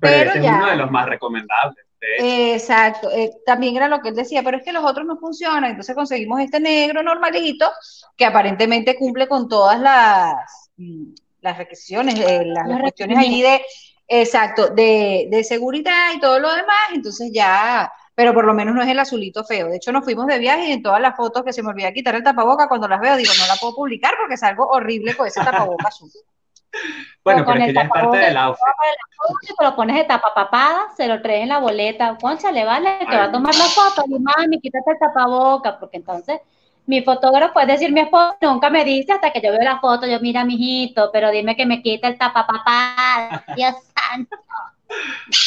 [0.00, 0.50] Pero, Pero ese ya.
[0.50, 1.84] es uno de los más recomendables.
[2.00, 2.54] de hecho.
[2.54, 5.70] Exacto, eh, también era lo que él decía, pero es que los otros no funcionan,
[5.70, 7.70] entonces conseguimos este negro normalito
[8.16, 13.62] que aparentemente cumple con todas las, mm, las requisiciones, eh, las, Los cuestiones allí de,
[14.08, 18.82] exacto, de, de seguridad y todo lo demás, entonces ya, pero por lo menos no
[18.82, 19.68] es el azulito feo.
[19.68, 21.92] De hecho, nos fuimos de viaje y en todas las fotos que se me olvida
[21.92, 25.26] quitar el tapaboca, cuando las veo digo, no la puedo publicar porque salgo horrible con
[25.26, 26.10] ese tapaboca azul.
[27.22, 28.64] Bueno, pero es que ya es parte del outfit.
[29.42, 32.18] Si te lo pones de tapa papada, se lo traes en la boleta.
[32.20, 34.06] Concha, le vale que Ay, va a tomar la foto.
[34.08, 36.40] Mi mami, quítate el tapaboca, porque entonces
[36.86, 40.06] mi fotógrafo, es decir, mi esposo, nunca me dice hasta que yo veo la foto,
[40.06, 43.44] yo mira, mijito, pero dime que me quite el tapapapada.
[43.56, 44.36] Dios santo.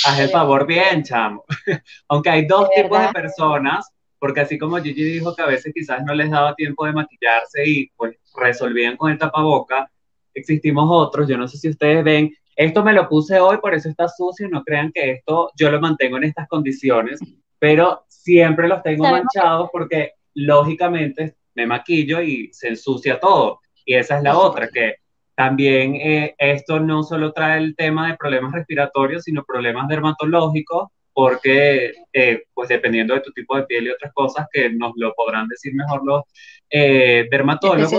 [0.06, 1.44] Haz el favor bien, chamo.
[2.10, 6.04] Aunque hay dos tipos de personas, porque así como Gigi dijo que a veces quizás
[6.04, 9.90] no les daba tiempo de maquillarse y pues resolvían con el tapaboca,
[10.34, 13.90] existimos otros, yo no sé si ustedes ven, esto me lo puse hoy, por eso
[13.90, 17.20] está sucio, no crean que esto yo lo mantengo en estas condiciones,
[17.60, 23.62] pero siempre los tengo manchados porque lógicamente me maquillo y se ensucia todo.
[23.84, 24.96] Y esa es la otra, que
[25.36, 31.94] también eh, esto no solo trae el tema de problemas respiratorios, sino problemas dermatológicos, porque
[32.14, 35.48] eh, pues dependiendo de tu tipo de piel y otras cosas que nos lo podrán
[35.48, 36.24] decir mejor los
[36.70, 37.92] eh, dermatólogos,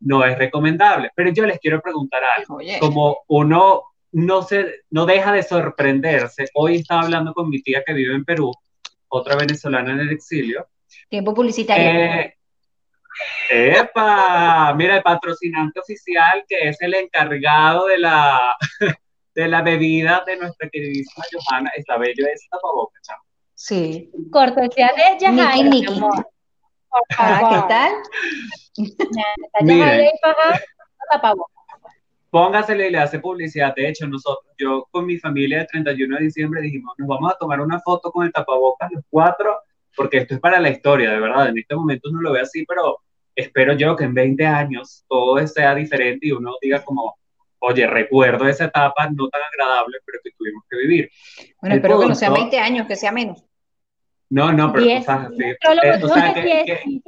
[0.00, 1.10] no es recomendable.
[1.14, 6.46] Pero yo les quiero preguntar algo Oye, como uno no se no deja de sorprenderse.
[6.54, 8.52] Hoy estaba hablando con mi tía que vive en Perú,
[9.08, 10.66] otra venezolana en el exilio.
[11.08, 11.88] Tiempo publicitario.
[11.90, 12.34] Eh,
[13.50, 14.74] ¡Epa!
[14.76, 18.54] Mira, el patrocinante oficial que es el encargado de la
[19.34, 23.22] de la bebida de nuestra queridísima Johanna, está bello ese tapabocas, chamo.
[23.54, 24.10] sí.
[24.32, 25.92] Cortesía de Yajaira, Niki, mi Niki.
[25.98, 26.14] amor.
[26.88, 27.66] Por Ah, favor.
[27.68, 27.92] ¿qué tal?
[29.62, 30.10] Miren.
[32.30, 33.74] Póngasele y le hace publicidad.
[33.74, 37.36] De hecho, nosotros, yo con mi familia el 31 de diciembre dijimos, nos vamos a
[37.38, 39.58] tomar una foto con el tapabocas los cuatro,
[39.96, 41.48] porque esto es para la historia, de verdad.
[41.48, 42.98] En este momento no lo ve así, pero
[43.34, 47.16] espero yo que en 20 años todo sea diferente y uno diga como,
[47.58, 51.10] oye, recuerdo esa etapa no tan agradable, pero que tuvimos que vivir.
[51.60, 53.42] Bueno, El espero que no sea punto- 20 años, que sea menos.
[54.28, 55.00] No, no, pero Diez.
[55.00, 55.44] tú sabes, sí.
[55.44, 57.00] Eh, que-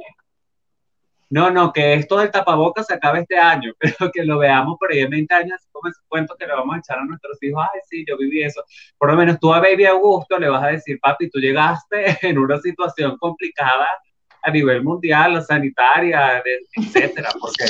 [1.31, 4.91] no, no, que esto del tapabocas se acabe este año, pero que lo veamos por
[4.91, 7.41] ahí en 20 años, así como ese cuento que le vamos a echar a nuestros
[7.43, 8.63] hijos, ay, sí, yo viví eso.
[8.97, 12.37] Por lo menos tú a Baby Augusto le vas a decir, papi, tú llegaste en
[12.39, 13.87] una situación complicada
[14.41, 16.41] a nivel mundial, sanitaria,
[16.75, 17.65] etcétera, porque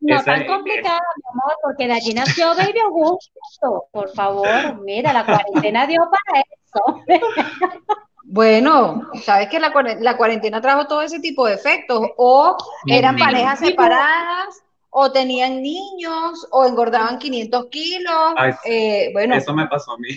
[0.00, 3.86] No esa tan es- complicada, mi amor, porque de allí nació Baby Augusto.
[3.90, 7.02] Por favor, mira, la cuarentena dio para eso.
[8.34, 12.56] Bueno, sabes que la, cuare- la cuarentena trajo todo ese tipo de efectos, o
[12.88, 18.34] eran parejas separadas, o tenían niños, o engordaban 500 kilos.
[18.36, 20.08] Ay, eh, bueno, eso me pasó a mí.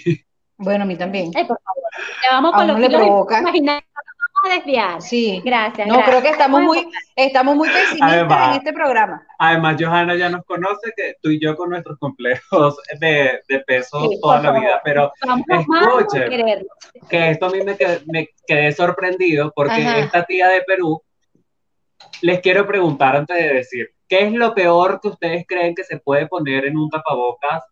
[0.58, 1.32] bueno, a mí también.
[1.36, 1.84] Ay, por favor.
[2.23, 3.36] Ya vamos con los le kilos provoca.
[3.41, 3.51] vamos
[4.45, 5.02] a desviar.
[5.02, 5.41] Sí.
[5.43, 5.88] Gracias.
[5.88, 6.10] No, gracias.
[6.10, 8.50] creo que estamos muy, estamos muy pesimistas Además.
[8.50, 9.28] en este programa.
[9.39, 14.10] Además, Johanna ya nos conoce que tú y yo con nuestros complejos de, de peso
[14.10, 14.62] Sí, toda la favor.
[14.62, 15.12] vida, pero
[16.12, 16.67] quererlo.
[17.10, 20.00] que esto a mí me quedé, me quedé sorprendido porque Ajá.
[20.00, 21.02] esta tía de Perú,
[22.21, 26.00] les quiero preguntar antes de decir, ¿qué es lo peor que ustedes creen que se
[26.00, 27.63] puede poner en un tapabocas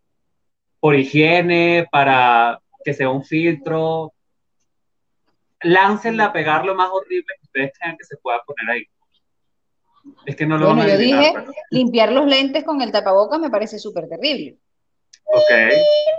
[0.80, 4.12] por higiene, para que sea un filtro?
[5.62, 8.84] Láncenla a pegar lo más horrible que ustedes crean que se pueda poner ahí.
[10.26, 12.80] Es que no lo Bueno, van a yo adivinar, dije, pero- limpiar los lentes con
[12.82, 14.56] el tapabocas me parece súper terrible.
[15.24, 15.50] ok.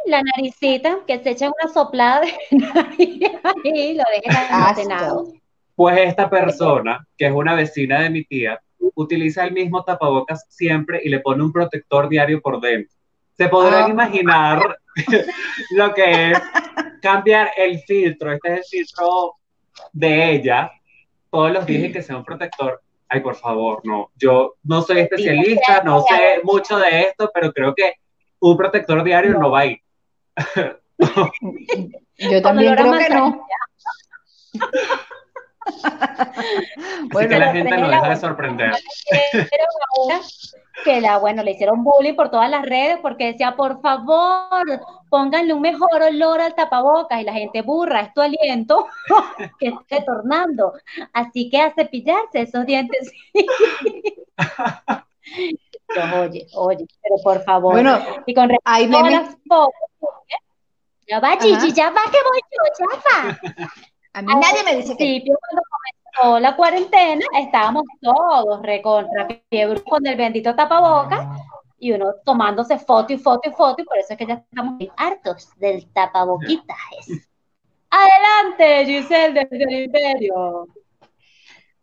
[0.08, 5.32] La naricita, que se echa una soplada de nariz ahí, lo dejen almacenado.
[5.76, 8.60] Pues esta persona, que es una vecina de mi tía,
[8.96, 12.97] utiliza el mismo tapabocas siempre y le pone un protector diario por dentro.
[13.38, 13.90] Se podrán Ah.
[13.90, 14.78] imaginar
[15.72, 16.40] lo que es
[17.02, 18.32] cambiar el filtro.
[18.34, 19.36] Este es el filtro
[19.94, 20.72] de ella
[21.30, 22.82] todos los días que sea un protector.
[23.10, 24.12] Ay, por favor, no.
[24.16, 27.94] Yo no soy especialista, no sé mucho de esto, pero creo que
[28.40, 29.82] un protector diario no va a ir.
[32.18, 33.46] Yo también creo que no.
[37.12, 38.72] Bueno, que la pero gente no deja de sorprender.
[40.84, 45.54] Que la, bueno, le hicieron bullying por todas las redes porque decía, por favor, pónganle
[45.54, 48.88] un mejor olor al tapabocas y la gente burra, es tu aliento
[49.60, 50.74] que está tornando.
[51.14, 53.12] Así que a cepillarse esos dientes.
[56.20, 57.74] Oye, oye, pero por favor.
[57.74, 59.74] Bueno, y con hay memes, las fotos,
[61.08, 63.40] Ya va, Gigi, ya va, que voy yo, ya va.
[64.18, 64.96] A mí nadie me dice que...
[64.96, 71.40] principio, cuando comenzó la cuarentena, estábamos todos recontra fiebre con el bendito tapabocas
[71.78, 74.82] y uno tomándose foto y foto y foto, y por eso es que ya estamos
[74.98, 77.30] hartos del tapaboquitajes.
[77.92, 80.68] Adelante, Giselle, desde el imperio.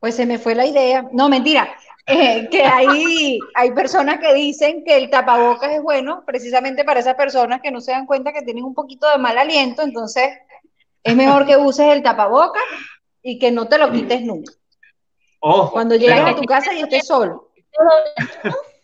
[0.01, 1.09] Pues se me fue la idea.
[1.13, 1.69] No, mentira.
[2.07, 7.15] Eh, que hay, hay personas que dicen que el tapabocas es bueno precisamente para esas
[7.15, 10.29] personas que no se dan cuenta que tienen un poquito de mal aliento, entonces
[11.05, 12.63] es mejor que uses el tapabocas
[13.23, 14.53] y que no te lo quites nunca.
[15.41, 17.51] Ojo, Cuando llegues pero- a tu casa y estés solo.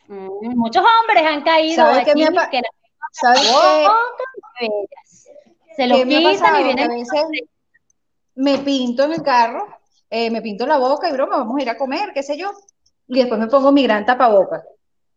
[0.08, 2.68] Muchos hombres han caído ¿Sabes qué aquí me ha pa- que la
[3.12, 3.42] ¿Sabes
[4.58, 4.68] qué?
[5.76, 7.24] Se lo ¿Qué me ha quitan y vienen a veces
[8.34, 9.66] me pinto en el carro,
[10.08, 12.50] eh, me pinto la boca y broma, vamos a ir a comer, qué sé yo.
[13.06, 14.64] Y después me pongo mi gran tapabocas.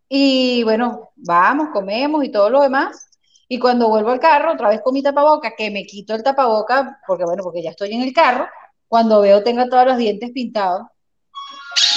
[0.10, 3.10] Y bueno, vamos, comemos y todo lo demás.
[3.54, 6.88] Y cuando vuelvo al carro, otra vez con mi tapabocas, que me quito el tapabocas,
[7.08, 8.48] porque bueno, porque ya estoy en el carro,
[8.88, 10.82] cuando veo tengo todos los dientes pintados.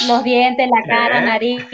[0.07, 1.25] los dientes, la cara, ¿Qué?
[1.25, 1.65] nariz,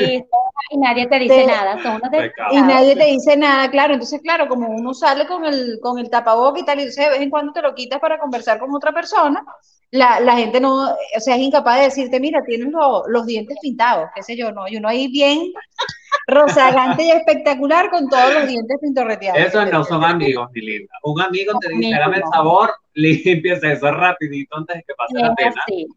[0.69, 1.81] y nadie te dice Te- nada.
[1.83, 2.11] Son unos.
[2.53, 3.93] Y nadie te dice nada, claro.
[3.93, 7.11] Entonces, claro, como uno sale con el, con el tapabocas y tal, y entonces de
[7.11, 9.43] vez en cuando te lo quitas para conversar con otra persona,
[9.91, 13.57] la, la gente no, o sea, es incapaz de decirte, mira, tienes lo- los dientes
[13.61, 15.51] pintados, qué sé yo, no, y uno ahí bien
[16.27, 19.39] rozagante y espectacular con todos los dientes pintorreteados.
[19.41, 20.93] Esos no son amigos, mi linda.
[21.03, 25.35] Un amigo te dice, dame el sabor, limpiese eso rapidito antes de que pase la
[25.35, 25.53] pena.
[25.61, 25.87] así.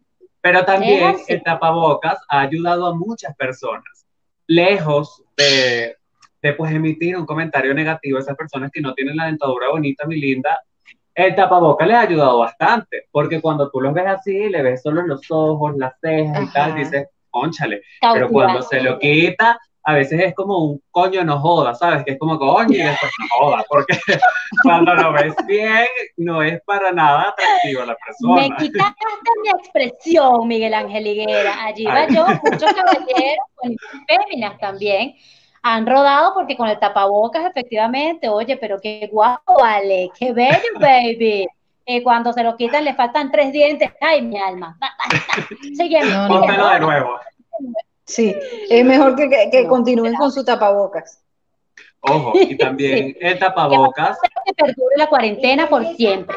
[0.41, 4.05] Pero también el tapabocas ha ayudado a muchas personas,
[4.45, 5.95] lejos de,
[6.41, 10.05] de pues emitir un comentario negativo a esas personas que no tienen la dentadura bonita,
[10.05, 10.59] mi linda.
[11.13, 15.01] El tapabocas les ha ayudado bastante, porque cuando tú los ves así, le ves solo
[15.01, 16.53] los ojos, las cejas y Ajá.
[16.53, 17.81] tal, dices, conchale.
[18.13, 22.03] Pero cuando se lo quita, a veces es como un coño no joda, ¿sabes?
[22.03, 23.97] Que es como coño y después no joda, porque
[24.63, 28.57] cuando lo ves bien, no es para nada atractivo la Me persona.
[28.57, 29.05] quitaste
[29.43, 31.63] mi expresión, Miguel Ángel Higuera.
[31.63, 32.13] Allí va Ay.
[32.13, 33.77] yo, muchos caballeros, y
[34.09, 35.15] féminas también,
[35.63, 41.47] han rodado porque con el tapabocas, efectivamente, oye, pero qué guapo, vale, qué bello, baby.
[41.85, 43.89] Y cuando se lo quitan le faltan tres dientes.
[44.01, 44.77] Ay, mi alma.
[45.77, 46.27] Seguimos.
[46.27, 47.19] No, de nuevo.
[48.07, 48.35] Sí,
[48.69, 51.21] es mejor que, que, que continúen con su tapabocas.
[52.01, 56.35] Ojo, y también el tapabocas, que perdure la cuarentena por siempre.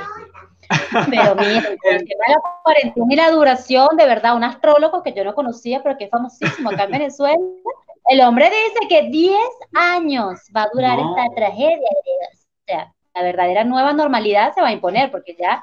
[1.08, 5.12] Pero mira, el tema de la cuarentena y la duración, de verdad, un astrólogo que
[5.12, 7.38] yo no conocía, pero que es famosísimo acá en Venezuela,
[8.06, 9.36] el hombre dice que 10
[9.74, 11.16] años va a durar No.
[11.16, 11.76] esta tragedia.
[11.78, 15.62] O sea, la verdadera nueva normalidad se va a imponer porque ya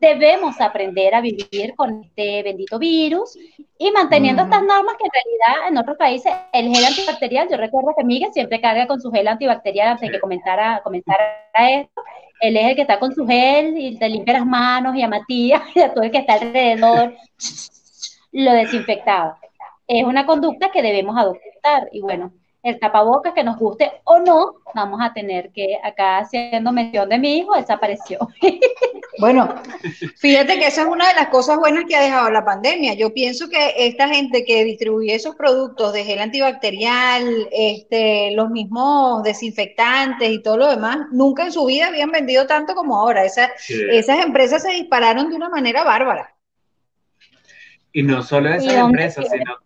[0.00, 3.36] debemos aprender a vivir con este bendito virus
[3.78, 7.94] y manteniendo estas normas que en realidad en otros países el gel antibacterial, yo recuerdo
[7.96, 11.24] que Miguel siempre carga con su gel antibacterial antes de que comenzara, comenzara
[11.58, 12.02] esto,
[12.40, 15.08] él es el que está con su gel y te limpia las manos y a
[15.08, 17.14] Matías y a todo el que está alrededor
[18.32, 19.38] lo desinfectaba.
[19.86, 22.32] Es una conducta que debemos adoptar y bueno,
[22.68, 27.18] el tapabocas que nos guste o no, vamos a tener que acá haciendo mención de
[27.18, 28.18] mi hijo, desapareció.
[29.20, 29.52] Bueno,
[30.18, 32.94] fíjate que esa es una de las cosas buenas que ha dejado la pandemia.
[32.94, 39.24] Yo pienso que esta gente que distribuye esos productos de gel antibacterial, este, los mismos
[39.24, 43.24] desinfectantes y todo lo demás, nunca en su vida habían vendido tanto como ahora.
[43.24, 43.50] Esa-
[43.90, 46.32] esas empresas se dispararon de una manera bárbara.
[47.92, 49.56] y no solo ¿Y esas empresas, sino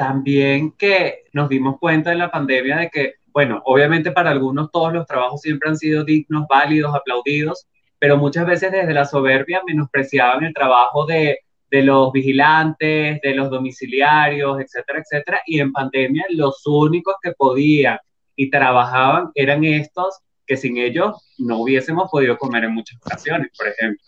[0.00, 4.94] también que nos dimos cuenta en la pandemia de que, bueno, obviamente para algunos todos
[4.94, 7.66] los trabajos siempre han sido dignos, válidos, aplaudidos,
[7.98, 13.50] pero muchas veces desde la soberbia menospreciaban el trabajo de, de los vigilantes, de los
[13.50, 17.98] domiciliarios, etcétera, etcétera, y en pandemia los únicos que podían
[18.34, 23.68] y trabajaban eran estos que sin ellos no hubiésemos podido comer en muchas ocasiones, por
[23.68, 24.06] ejemplo.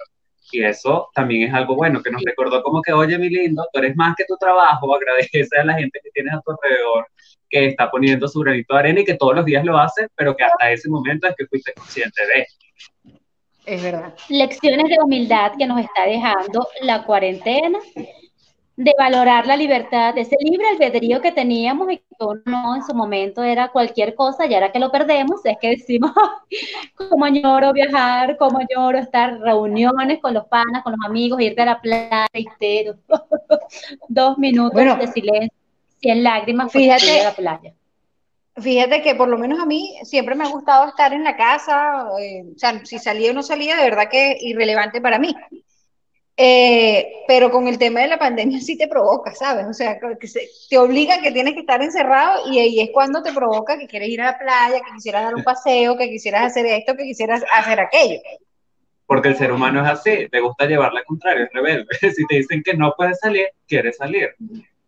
[0.52, 3.78] Y eso también es algo bueno, que nos recordó como que, oye, mi lindo, tú
[3.78, 7.06] eres más que tu trabajo, agradece a la gente que tienes a tu alrededor,
[7.48, 10.36] que está poniendo su granito de arena y que todos los días lo hace, pero
[10.36, 12.46] que hasta ese momento es que fuiste consciente de.
[13.64, 14.14] Es verdad.
[14.28, 17.78] Lecciones de humildad que nos está dejando la cuarentena,
[18.76, 23.42] de valorar la libertad, ese libre albedrío que teníamos y que uno en su momento
[23.42, 26.12] era cualquier cosa y ahora que lo perdemos es que decimos,
[26.96, 31.66] como añoro viajar, como añoro estar reuniones con los panas, con los amigos, irte a
[31.66, 32.94] la playa, reitero,
[34.08, 34.96] dos minutos Bueno.
[34.96, 35.52] de silencio,
[36.00, 37.74] cien lágrimas Fíjate- a la playa.
[38.56, 42.06] Fíjate que por lo menos a mí siempre me ha gustado estar en la casa,
[42.20, 45.34] eh, o sea, si salía o no salía, de verdad que es irrelevante para mí.
[46.36, 49.66] Eh, pero con el tema de la pandemia sí te provoca, ¿sabes?
[49.66, 52.90] O sea, que se- te obliga a que tienes que estar encerrado y ahí es
[52.92, 56.08] cuando te provoca que quieres ir a la playa, que quisieras dar un paseo, que
[56.08, 58.18] quisieras hacer esto, que quisieras hacer aquello.
[59.04, 61.86] porque el ser humano es así, le gusta llevar la contraria, es rebelde.
[62.16, 64.34] si te dicen que no puedes salir, quieres salir.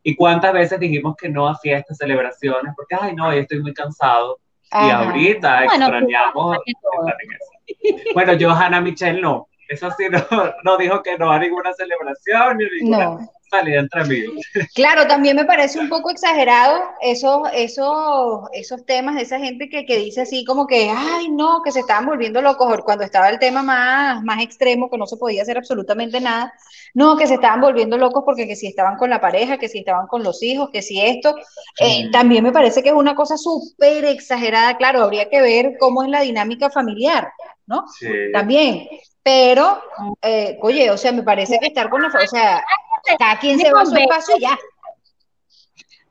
[0.03, 2.73] ¿Y cuántas veces dijimos que no a fiestas, celebraciones?
[2.75, 4.39] Porque, ay, no, hoy estoy muy cansado.
[4.73, 6.57] Y ahorita extrañamos
[8.15, 9.49] Bueno, Johanna Michelle no.
[9.75, 13.29] Eso sí, no, no dijo que no a ninguna celebración ni ninguna
[13.59, 14.47] salida entre amigos.
[14.75, 19.87] Claro, también me parece un poco exagerado esos, esos, esos temas de esa gente que,
[19.87, 23.39] que, dice así como que, ay, no, que se estaban volviendo locos, cuando estaba el
[23.39, 26.53] tema más, más extremo, que no se podía hacer absolutamente nada,
[26.95, 29.79] no, que se estaban volviendo locos porque que si estaban con la pareja, que si
[29.79, 31.35] estaban con los hijos, que si esto,
[31.81, 36.03] eh, también me parece que es una cosa súper exagerada, claro, habría que ver cómo
[36.03, 37.33] es la dinámica familiar,
[37.67, 37.85] ¿no?
[37.99, 38.09] Sí.
[38.33, 38.87] También,
[39.25, 39.81] pero,
[40.21, 42.63] eh, oye, o sea, me parece que estar con la, o sea,
[43.19, 44.59] cada quien se va a su espacio ya.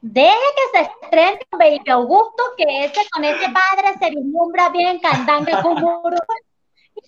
[0.02, 5.00] Deje que se estrene con Baby Augusto, que ese con ese padre se vislumbra bien
[5.00, 6.18] cantando con muro.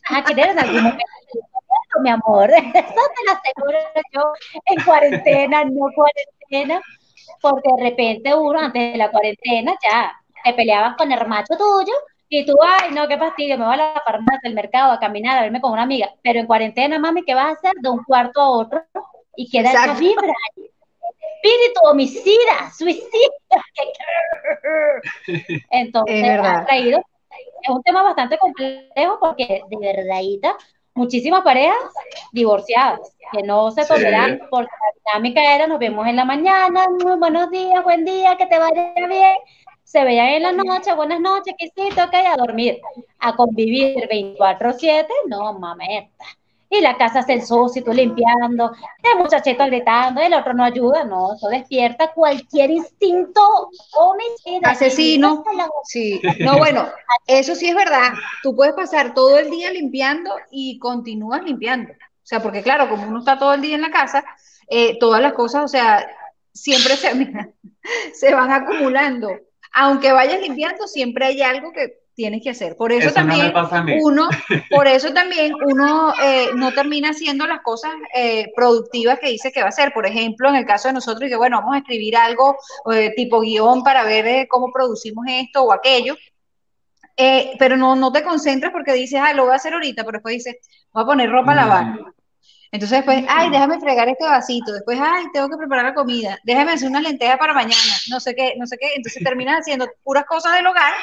[0.10, 1.06] Aquí tienes algún momento,
[2.02, 2.50] mi amor.
[2.54, 3.78] Eso te lo aseguro
[4.14, 4.22] yo
[4.66, 6.82] en cuarentena, no cuarentena,
[7.42, 10.14] porque de repente uno antes de la cuarentena ya
[10.44, 11.94] te peleabas con el macho tuyo
[12.30, 15.38] y tú, ay, no, qué fastidio, me voy a la farmacia, al mercado, a caminar,
[15.38, 16.12] a verme con una amiga.
[16.24, 17.74] Pero en cuarentena, mami, ¿qué vas a hacer?
[17.82, 18.86] De un cuarto a otro
[19.36, 20.34] y queda esa vibra.
[20.56, 23.64] Espíritu homicida, suicida.
[25.70, 27.00] Entonces, es ha traído.
[27.62, 30.56] Es un tema bastante complejo porque, de verdadita,
[30.94, 31.78] muchísimas parejas
[32.32, 37.18] divorciadas que no se toleran porque la dinámica era nos vemos en la mañana, muy
[37.18, 39.36] buenos días, buen día, que te vaya bien
[39.86, 42.82] se veían en la noche, buenas noches, que sí, toca a dormir,
[43.20, 46.26] a convivir 24-7, no mameta.
[46.78, 48.72] Y la casa se ensucia, tú limpiando,
[49.04, 53.42] el muchachito gritando, el otro no ayuda, no, eso despierta cualquier instinto
[53.94, 54.72] homicida.
[54.72, 55.44] Asesino.
[55.84, 56.88] Sí, no, bueno,
[57.28, 58.14] eso sí es verdad.
[58.42, 61.92] Tú puedes pasar todo el día limpiando y continúas limpiando.
[61.92, 64.26] O sea, porque claro, como uno está todo el día en la casa,
[64.68, 66.08] eh, todas las cosas, o sea,
[66.52, 67.12] siempre se,
[68.14, 69.30] se van acumulando
[69.76, 72.76] aunque vayas limpiando, siempre hay algo que tienes que hacer.
[72.78, 73.54] Por eso, también
[74.02, 74.30] uno,
[74.72, 79.60] por eso también uno eh, no termina haciendo las cosas eh, productivas que dice que
[79.60, 79.92] va a hacer.
[79.94, 82.58] Por ejemplo, en el caso de nosotros, que bueno, vamos a escribir algo
[82.92, 86.16] eh, tipo guion para ver cómo producimos esto o aquello.
[87.60, 90.36] pero no, no te concentras porque dices, ah, lo voy a hacer ahorita, pero después
[90.36, 90.56] dices,
[90.94, 92.00] voy a poner ropa a lavar.
[92.72, 96.74] Entonces después, ay, déjame fregar este vasito, después, ay, tengo que preparar la comida, déjame
[96.74, 100.26] hacer una lenteja para mañana, no sé qué, no sé qué, entonces terminas haciendo puras
[100.26, 100.94] cosas del hogar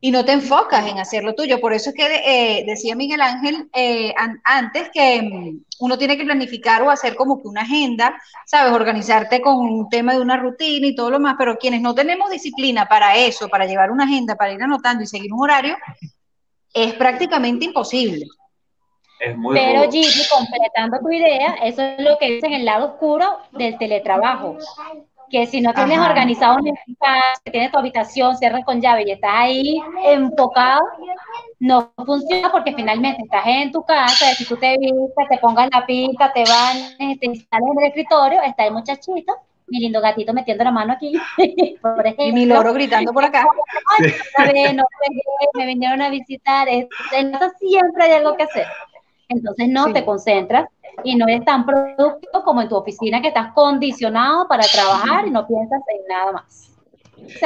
[0.00, 1.60] y no te enfocas en hacer lo tuyo.
[1.60, 6.24] Por eso es que eh, decía Miguel Ángel eh, antes que mm, uno tiene que
[6.24, 8.72] planificar o hacer como que una agenda, ¿sabes?
[8.72, 12.30] Organizarte con un tema de una rutina y todo lo más, pero quienes no tenemos
[12.30, 15.76] disciplina para eso, para llevar una agenda, para ir anotando y seguir un horario,
[16.72, 18.26] es prácticamente imposible.
[19.18, 23.76] Pero Gigi, completando tu idea, eso es lo que dice en el lado oscuro del
[23.76, 24.58] teletrabajo.
[25.30, 29.30] Que si no tienes organizado un espacio, tienes tu habitación, cierras con llave y estás
[29.34, 30.80] ahí enfocado,
[31.60, 35.84] no funciona porque finalmente estás en tu casa, si tú te vistes, te pongas la
[35.84, 39.34] pinta, te van, te instalas en el escritorio, está el muchachito,
[39.68, 41.12] mi lindo gatito metiendo la mano aquí,
[41.82, 42.26] por ejemplo.
[42.26, 43.46] Y mi loro gritando por acá.
[45.54, 46.68] me vinieron a visitar,
[47.58, 48.66] siempre hay algo que hacer.
[49.28, 50.68] Entonces no te concentras
[51.04, 55.30] y no eres tan productivo como en tu oficina que estás condicionado para trabajar y
[55.30, 56.74] no piensas en nada más.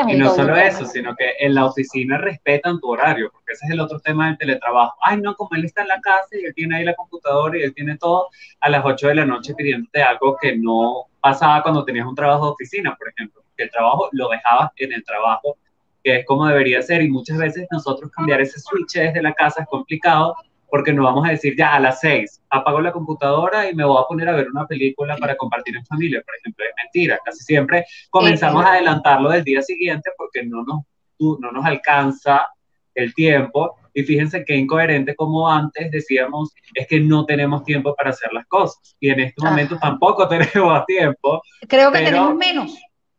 [0.09, 3.73] y no solo eso, sino que en la oficina respetan tu horario, porque ese es
[3.73, 4.95] el otro tema del teletrabajo.
[5.03, 7.63] Ay, no, como él está en la casa y él tiene ahí la computadora y
[7.63, 8.29] él tiene todo
[8.61, 12.47] a las 8 de la noche pidiéndote algo que no pasaba cuando tenías un trabajo
[12.47, 15.57] de oficina, por ejemplo, que el trabajo lo dejabas en el trabajo,
[16.03, 19.63] que es como debería ser, y muchas veces nosotros cambiar ese switch desde la casa
[19.63, 20.37] es complicado
[20.73, 24.03] porque no vamos a decir ya a las seis, apago la computadora y me voy
[24.03, 27.45] a poner a ver una película para compartir en familia, por ejemplo, es mentira, casi
[27.45, 30.81] siempre comenzamos a adelantarlo del día siguiente porque no nos,
[31.19, 32.49] no nos alcanza
[32.95, 38.09] el tiempo y fíjense qué incoherente como antes decíamos, es que no tenemos tiempo para
[38.09, 38.97] hacer las cosas.
[38.99, 41.43] Y en este momento tampoco tenemos tiempo.
[41.69, 42.75] Creo que tenemos menos.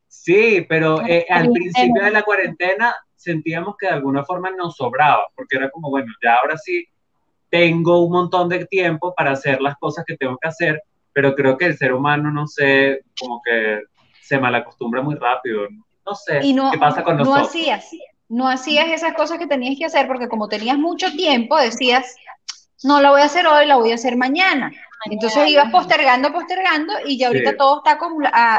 [0.07, 5.27] Sí, pero eh, al principio de la cuarentena sentíamos que de alguna forma nos sobraba,
[5.35, 6.87] porque era como, bueno, ya ahora sí
[7.53, 10.81] tengo un montón de tiempo para hacer las cosas que tengo que hacer,
[11.13, 13.81] pero creo que el ser humano, no sé, como que
[14.19, 15.67] se malacostumbra muy rápido.
[16.03, 17.43] No sé qué pasa con nosotros.
[17.43, 17.91] No hacías,
[18.27, 22.15] no hacías esas cosas que tenías que hacer porque como tenías mucho tiempo, decías,
[22.83, 24.71] no la voy a hacer hoy, la voy a hacer mañana.
[25.09, 27.97] Entonces ibas postergando, postergando y ya ahorita todo está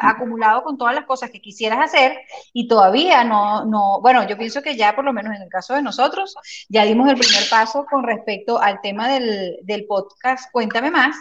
[0.08, 2.18] acumulado con todas las cosas que quisieras hacer
[2.52, 5.74] y todavía no, no, bueno, yo pienso que ya por lo menos en el caso
[5.74, 6.34] de nosotros,
[6.68, 11.16] ya dimos el primer paso con respecto al tema del, del podcast Cuéntame más,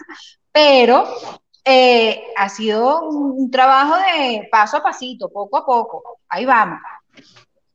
[0.51, 1.05] pero
[1.65, 6.19] eh, ha sido un, trabajo de paso a pasito, poco a poco.
[6.27, 6.79] Ahí vamos.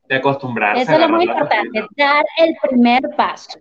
[0.06, 0.82] De acostumbrarse.
[0.82, 3.58] Eso es lo muy importante, dar el primer paso.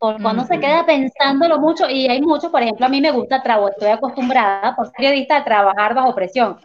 [0.00, 3.42] Porque cuando se queda pensándolo mucho, y hay mucho, por ejemplo, a mí me gusta
[3.42, 6.58] trabajo, estoy acostumbrada por periodista a trabajar bajo presión.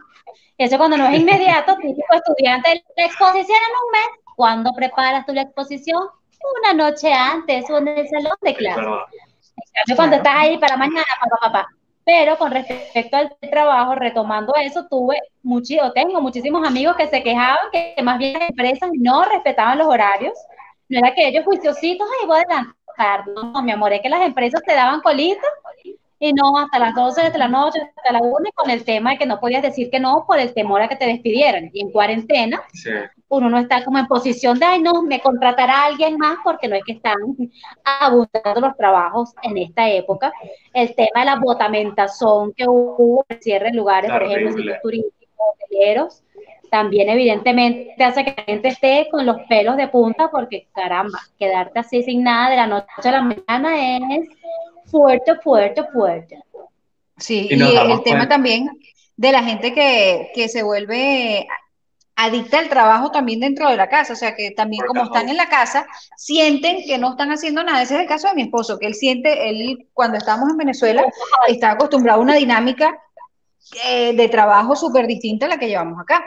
[0.57, 5.33] Eso cuando no es inmediato, típico estudiante, la exposición en un mes, ¿cuándo preparas tú
[5.33, 6.01] la exposición?
[6.61, 8.81] Una noche antes o en el salón de clase.
[9.97, 11.67] cuando estás ahí para mañana, papá, papá.
[12.05, 17.69] Pero con respecto al trabajo, retomando eso, tuve mucho, tengo muchísimos amigos que se quejaban
[17.73, 20.37] que más bien las empresas no respetaban los horarios.
[20.87, 22.75] No era que ellos juiciositos, ay, voy a
[23.33, 25.47] No, mi amor, es que las empresas te daban colita
[26.17, 29.17] y no hasta las 12 de la noche, hasta la 1, con el tema de
[29.17, 31.69] que no podías decir que no por el temor a que te despidieran.
[31.73, 32.63] Y en cuarentena,
[33.27, 36.75] uno no está como en posición de, ay, no, me contratará alguien más, porque no
[36.75, 37.17] es que están
[37.83, 40.31] abundando los trabajos en esta época.
[40.73, 46.23] El tema de la botamentación que hubo, el cierre de lugares, por ejemplo, turísticos, hoteleros,
[46.75, 51.79] también evidentemente hace que la gente esté con los pelos de punta, porque caramba, quedarte
[51.79, 54.27] así sin nada de la noche a la mañana es
[54.91, 56.37] fuerte, fuerte, fuerte.
[57.17, 58.69] Sí, y, el tema también
[59.15, 61.47] de la gente que, que se vuelve
[62.17, 65.37] adicta al trabajo también dentro de la casa, o sea que también como están en
[65.37, 67.83] la casa, sienten que no están haciendo nada.
[67.83, 71.05] Ese es el caso de mi esposo, que él siente, él cuando estábamos en Venezuela,
[71.47, 72.99] está acostumbrado a una dinámica
[73.85, 76.21] eh, de trabajo súper distinta a la que llevamos acá.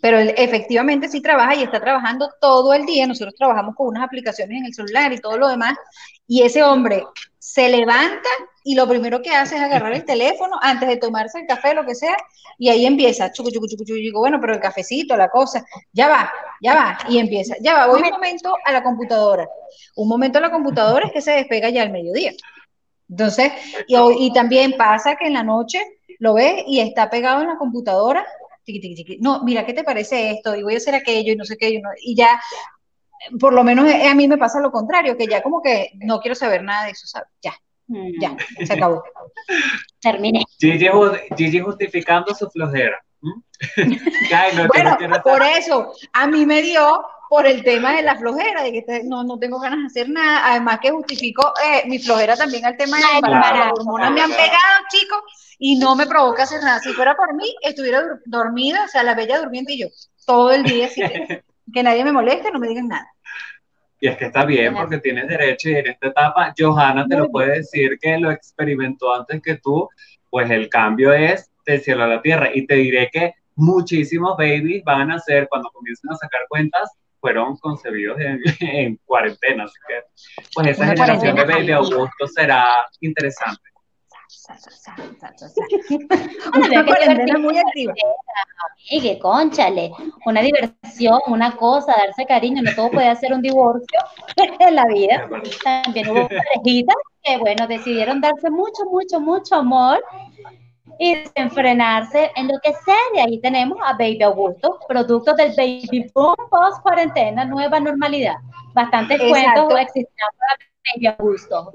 [0.00, 3.06] Pero él efectivamente sí trabaja y está trabajando todo el día.
[3.06, 5.76] Nosotros trabajamos con unas aplicaciones en el celular y todo lo demás.
[6.26, 7.04] Y ese hombre
[7.38, 8.28] se levanta
[8.62, 11.84] y lo primero que hace es agarrar el teléfono antes de tomarse el café, lo
[11.84, 12.16] que sea,
[12.58, 15.64] y ahí empieza, chucu, chucu, chucu, chucu, y digo, bueno, pero el cafecito, la cosa,
[15.92, 16.30] ya va,
[16.60, 19.48] ya va, y empieza, ya va, voy un momento a la computadora.
[19.96, 22.32] Un momento a la computadora es que se despega ya al mediodía.
[23.08, 23.52] Entonces,
[23.88, 25.80] y, y también pasa que en la noche
[26.18, 28.26] lo ves y está pegado en la computadora,
[29.20, 30.56] no, mira, ¿qué te parece esto?
[30.56, 32.40] Y voy a hacer aquello y no sé qué, y ya
[33.38, 36.34] por lo menos a mí me pasa lo contrario, que ya como que no quiero
[36.34, 37.28] saber nada de eso, ¿sabes?
[37.42, 37.54] Ya,
[38.20, 38.66] ya, mm.
[38.66, 39.02] se acabó.
[40.00, 40.44] Terminé.
[40.58, 42.98] Gigi, justificando su flojera.
[44.74, 49.02] bueno, por eso, a mí me dio por el tema de la flojera, de que
[49.04, 52.76] no, no tengo ganas de hacer nada, además que justifico eh, mi flojera también al
[52.76, 55.20] tema de las hormonas me han pegado, chicos,
[55.62, 56.80] y no me provoca hacer nada.
[56.80, 59.88] Si fuera por mí, estuviera dormida, o sea, la bella durmiente y yo,
[60.26, 61.02] todo el día así
[61.72, 63.06] que nadie me moleste, no me digan nada.
[64.00, 67.30] Y es que está bien porque tienes derecho y en esta etapa Johanna te lo
[67.30, 69.90] puede decir que lo experimentó antes que tú,
[70.30, 72.48] pues el cambio es del cielo a la tierra.
[72.54, 76.90] Y te diré que muchísimos babies van a nacer cuando comiencen a sacar cuentas,
[77.20, 79.64] fueron concebidos en, cuarentena.
[79.64, 82.66] Así que, pues esa generación de baby Augusto será
[83.00, 83.69] interesante.
[86.54, 87.94] una muy activa.
[88.90, 89.90] Amigue, conchale,
[90.24, 94.00] una diversión, una cosa, darse cariño, no todo puede ser un divorcio
[94.60, 95.28] en la vida.
[95.64, 100.02] También hubo parejitas que, bueno, decidieron darse mucho, mucho, mucho amor
[100.98, 103.00] y desenfrenarse en lo que sea.
[103.14, 108.36] Y ahí tenemos a Baby Augusto, producto del Baby Boom post cuarentena, nueva normalidad.
[108.74, 110.38] Bastantes cuentos existiendo
[110.94, 111.72] Baby Augusto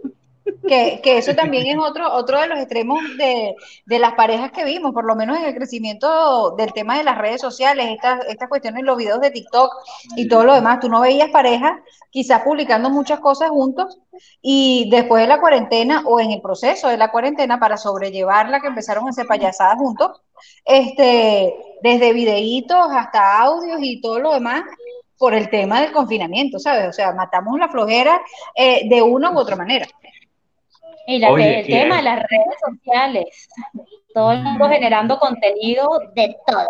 [0.68, 3.56] que, que, eso también es otro, otro de los extremos de,
[3.86, 7.18] de, las parejas que vimos, por lo menos en el crecimiento del tema de las
[7.18, 9.72] redes sociales, estas, estas cuestiones, los videos de TikTok
[10.16, 10.80] y todo lo demás.
[10.80, 14.00] Tú no veías parejas quizás publicando muchas cosas juntos
[14.42, 18.68] y después de la cuarentena o en el proceso de la cuarentena para sobrellevarla, que
[18.68, 20.22] empezaron a hacer payasadas juntos,
[20.64, 24.64] este, desde videitos hasta audios y todo lo demás,
[25.18, 26.90] por el tema del confinamiento, ¿sabes?
[26.90, 28.22] O sea, matamos la flojera
[28.56, 29.88] eh, de una u otra manera.
[31.08, 33.48] Y el tema de las redes sociales,
[34.14, 36.68] todo el mundo generando contenido de todo,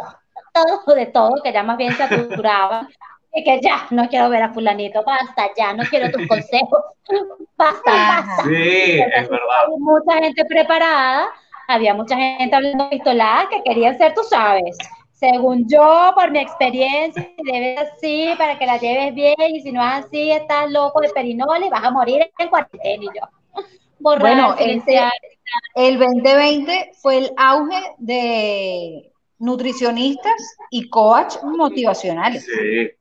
[0.54, 2.88] todo, de todo, que ya más bien se saturaba.
[3.38, 6.80] Y que ya, no quiero ver a fulanito, basta, ya, no quiero tus consejos,
[7.58, 8.44] basta, basta.
[8.44, 9.66] Sí, es verdad.
[9.66, 11.28] Había mucha gente preparada,
[11.68, 14.78] había mucha gente hablando pistolada que querían ser, tú sabes,
[15.16, 19.72] según yo, por mi experiencia, debe ser así para que la lleves bien, y si
[19.72, 23.04] no es así, estás loco de perinol y vas a morir en cuarentena.
[23.04, 23.62] Y yo,
[24.00, 32.46] bueno, el 2020 fue el auge de nutricionistas y coach motivacionales.
[32.46, 32.92] Sí.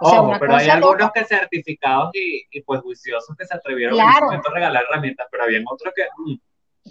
[0.00, 4.50] Ojo, pero hay algunos que certificados y, pues juiciosos que se atrevieron en ese momento
[4.50, 6.02] a regalar herramientas, pero había otros que...
[6.18, 6.34] Mm.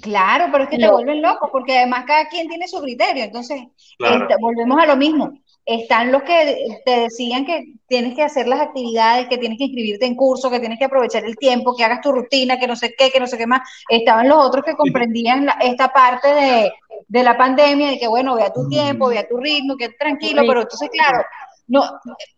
[0.02, 3.26] Claro, pero es que te vuelven loco, porque además cada quien tiene su criterio.
[3.26, 3.62] Entonces,
[4.00, 5.34] este, volvemos a lo mismo.
[5.66, 10.06] Están los que te decían que tienes que hacer las actividades, que tienes que inscribirte
[10.06, 12.96] en curso, que tienes que aprovechar el tiempo, que hagas tu rutina, que no sé
[12.98, 13.62] qué, que no sé qué más.
[13.88, 16.72] Estaban los otros que comprendían esta parte de,
[17.08, 20.62] de, la pandemia, de que bueno, vea tu tiempo, vea tu ritmo, que tranquilo, pero
[20.62, 21.24] entonces, claro,
[21.68, 21.84] no,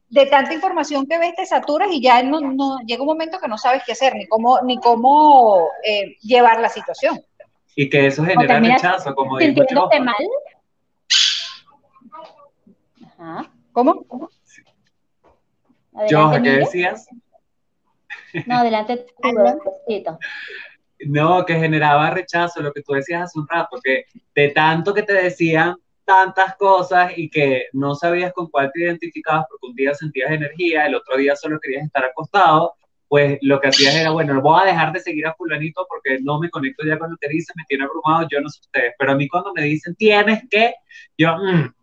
[0.09, 3.47] de tanta información que ves te saturas y ya no, no llega un momento que
[3.47, 7.19] no sabes qué hacer, ni cómo, ni cómo eh, llevar la situación.
[7.76, 9.63] Y que eso genera rechazo, como dijo
[10.01, 10.15] mal?
[13.24, 13.49] Ajá.
[13.71, 14.05] ¿Cómo?
[16.43, 17.07] ¿qué decías?
[18.45, 19.05] No, adelante
[21.05, 24.05] No, que generaba rechazo, lo que tú decías hace un rato, que
[24.36, 29.45] de tanto que te decían, tantas cosas y que no sabías con cuál te identificabas
[29.49, 32.74] porque un día sentías energía, el otro día solo querías estar acostado,
[33.07, 36.39] pues lo que hacías era, bueno, voy a dejar de seguir a fulanito porque no
[36.39, 39.13] me conecto ya con lo que dice, me tiene abrumado, yo no sé ustedes, pero
[39.13, 40.74] a mí cuando me dicen tienes que,
[41.17, 41.74] yo, mm,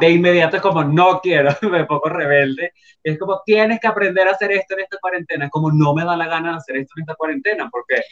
[0.00, 2.72] de inmediato es como, no quiero, me pongo rebelde.
[3.02, 5.48] Es como, tienes que aprender a hacer esto en esta cuarentena.
[5.50, 8.02] Como, no me da la gana de hacer esto en esta cuarentena, porque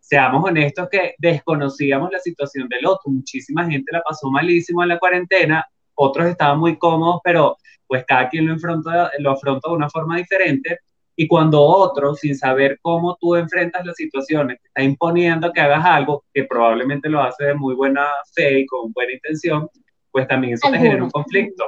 [0.00, 3.10] seamos honestos que desconocíamos la situación del otro.
[3.10, 7.56] Muchísima gente la pasó malísimo en la cuarentena, otros estaban muy cómodos, pero
[7.86, 10.80] pues cada quien lo afronta, lo afronta de una forma diferente.
[11.16, 15.84] Y cuando otro, sin saber cómo tú enfrentas las situaciones, te está imponiendo que hagas
[15.84, 19.68] algo que probablemente lo hace de muy buena fe y con buena intención,
[20.14, 21.64] pues también eso te genera un conflicto.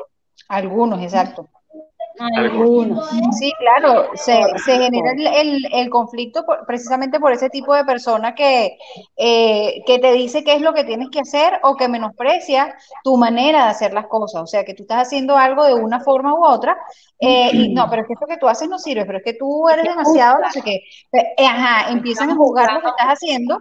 [0.48, 1.48] Algunos, exacto.
[2.36, 3.10] Algunos.
[3.36, 5.12] Sí, claro, se, genera
[5.72, 8.78] el, conflicto precisamente por ese tipo de persona que,
[9.16, 12.72] eh, que te dice qué es lo que tienes que hacer o que menosprecia
[13.02, 14.42] tu manera de hacer las cosas.
[14.42, 16.78] O sea, que tú estás haciendo algo de una forma u otra
[17.18, 19.34] eh, y no, pero es que esto que tú haces no sirve, pero es que
[19.34, 20.82] tú eres demasiado, no sé qué.
[21.44, 23.60] Ajá, empiezan a juzgar lo que estás haciendo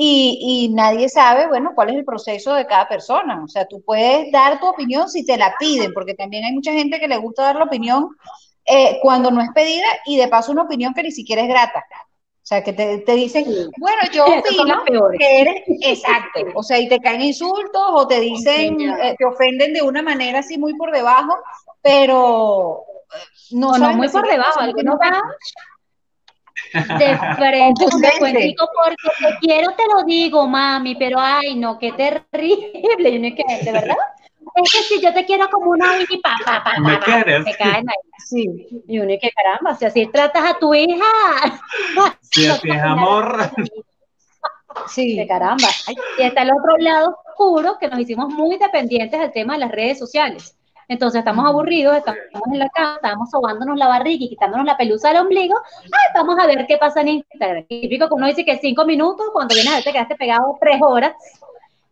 [0.00, 3.42] y, nadie sabe, bueno, cuál es el proceso de cada persona.
[3.42, 6.72] O sea, tú puedes dar tu opinión si te la piden, porque también hay mucha
[6.72, 8.08] gente que le gusta dar la opinión
[8.64, 11.84] eh, cuando no es pedida y de paso una opinión que ni siquiera es grata.
[11.90, 13.44] O sea, que te, te dicen,
[13.76, 14.84] bueno, yo opino
[15.18, 16.42] que eres exacto.
[16.54, 20.38] O sea, y te caen insultos o te dicen, eh, te ofenden de una manera
[20.38, 21.36] así muy por debajo,
[21.82, 22.84] pero
[23.14, 24.60] eh, no, no, muy por debajo.
[24.84, 25.20] no va
[26.72, 28.10] de frente, porque
[29.20, 32.68] te quiero, te lo digo, mami, pero ay, no, qué terrible.
[32.98, 33.96] Y que, ¿de verdad?
[34.54, 37.44] Es que si yo te quiero como una hija, pa, pa, pa, ¿Me quieres?
[37.56, 38.10] caen ahí.
[38.26, 38.82] Sí.
[38.88, 41.04] Y uno que caramba, si así tratas a tu hija.
[42.30, 43.50] Si así es amor.
[44.86, 45.16] Sí.
[45.16, 45.68] De caramba.
[46.18, 49.70] Y está el otro lado oscuro que nos hicimos muy dependientes del tema de las
[49.70, 50.57] redes sociales.
[50.88, 52.22] Entonces estamos aburridos, estamos
[52.52, 55.54] en la cama, estamos sobándonos la barriga y quitándonos la pelusa del ombligo.
[55.84, 57.66] Ay, vamos a ver qué pasa en Instagram.
[57.66, 60.80] Típico que uno dice que cinco minutos, cuando vienes a ver te quedaste pegado tres
[60.80, 61.12] horas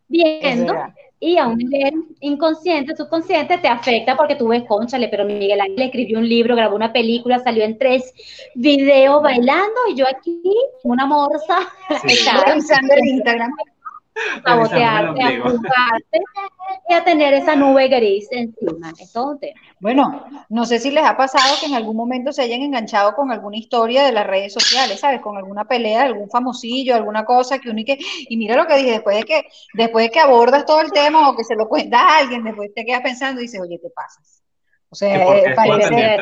[0.07, 0.73] viendo
[1.19, 5.81] y a un nivel inconsciente, subconsciente, te afecta porque tú ves, conchale, pero Miguel Ángel
[5.81, 8.13] escribió un libro, grabó una película, salió en tres
[8.53, 10.41] videos bailando y yo aquí,
[10.83, 11.59] una morsa,
[12.07, 12.17] sí.
[12.45, 13.51] revisando el Instagram
[14.43, 16.21] sabotearte, a juzgarte
[16.89, 18.91] y a tener esa nube gris encima.
[18.99, 19.37] Es todo
[19.79, 23.31] Bueno, no sé si les ha pasado que en algún momento se hayan enganchado con
[23.31, 25.21] alguna historia de las redes sociales, ¿sabes?
[25.21, 27.97] Con alguna pelea, algún famosillo, alguna cosa que uno y
[28.29, 31.29] y mira lo que dije, después de que, después de que abordas todo el tema
[31.29, 33.89] o que se lo cuentas a alguien, después te quedas pensando y dices, oye, te
[33.89, 34.36] pasas.
[34.89, 36.17] O sea, eh, parece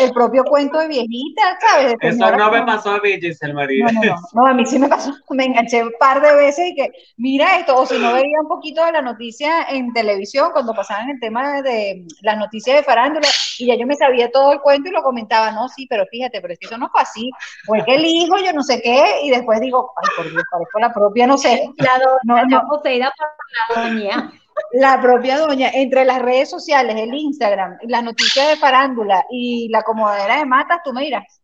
[0.00, 1.96] el, propio cuento de viejita, ¿sabes?
[2.00, 3.86] Eso no me pasó a mí, Giselle María.
[3.86, 6.74] No, no, no, a mí sí me pasó, me enganché un par de veces y
[6.76, 10.74] que, mira esto, o si no veía un poquito de la noticia en televisión, cuando
[10.74, 13.26] pasaban el tema de las noticias de farándula,
[13.58, 16.40] y ya yo me sabía todo el cuento y lo comentaba, no, sí, pero fíjate,
[16.40, 17.30] pero es que eso no fue así,
[17.64, 20.78] fue que el hijo, yo no sé qué, y después digo, ay, por Dios, parezco
[20.78, 21.68] la propia, no sé.
[21.78, 23.28] La no, no, poseída por
[23.76, 24.32] la doña
[24.72, 29.82] la propia doña, entre las redes sociales, el Instagram, las noticias de farándula y la
[29.82, 31.40] comodera de matas, tú me dirás.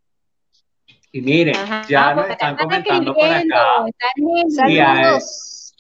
[1.13, 1.55] Y miren,
[1.89, 3.85] ya nos están comentando por acá.
[4.51, 5.75] Saludos.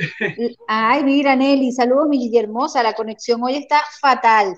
[0.68, 2.82] Ay, mira, Nelly, saludos, mi hermosa.
[2.82, 4.54] La conexión hoy está fatal.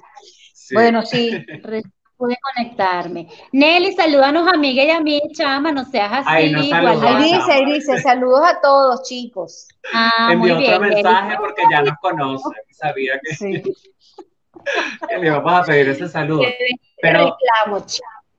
[0.72, 1.44] Bueno, sí.
[2.20, 3.28] pude conectarme.
[3.50, 6.28] Nelly, salúdanos a Miguel y a mí, chama, no seas así.
[6.28, 9.66] Ahí, dice, ahí dice, saludos a todos, chicos.
[9.92, 13.62] Ah, Envió otro mensaje porque ya nos conoce, sabía que, sí.
[15.08, 16.42] que le íbamos a pedir ese saludo.
[17.00, 17.36] Pero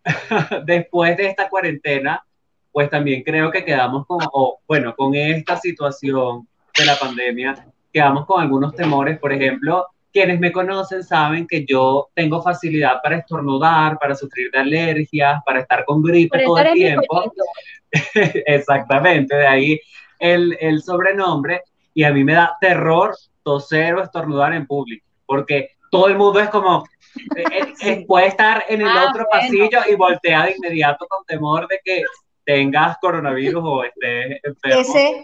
[0.66, 2.24] después de esta cuarentena,
[2.72, 8.28] pues también creo que quedamos con, o, bueno, con esta situación de la pandemia, quedamos
[8.28, 13.98] con algunos temores, por ejemplo, quienes me conocen saben que yo tengo facilidad para estornudar,
[13.98, 17.34] para sufrir de alergias, para estar con gripe todo el tiempo.
[18.46, 19.80] Exactamente, de ahí
[20.20, 25.72] el, el sobrenombre, y a mí me da terror toser o estornudar en público, porque
[25.90, 26.86] todo el mundo es como,
[27.36, 29.46] eh, eh, eh, puede estar en el Ah, otro bueno.
[29.48, 32.04] pasillo y voltea de inmediato con temor de que
[32.46, 34.82] tengas coronavirus o estés enfermo.
[34.82, 35.24] Ese,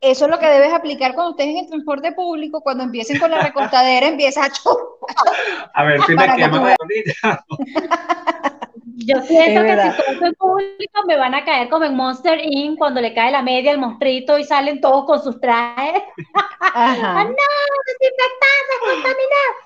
[0.00, 3.30] eso es lo que debes aplicar cuando estés en el transporte público, cuando empiecen con
[3.30, 4.84] la recostadera, empiezas a chupar.
[5.74, 7.44] A ver si me Para que rodilla.
[8.98, 9.94] Yo siento Es que verdad.
[9.96, 12.78] si todo en público me van a caer como en Monster Inc.
[12.78, 16.02] cuando le cae la media al monstruito y salen todos con sus trajes.
[16.60, 17.24] ¡Ah, Ajá.
[17.24, 17.30] no!
[17.86, 19.56] ¡Desinfectados, contaminados!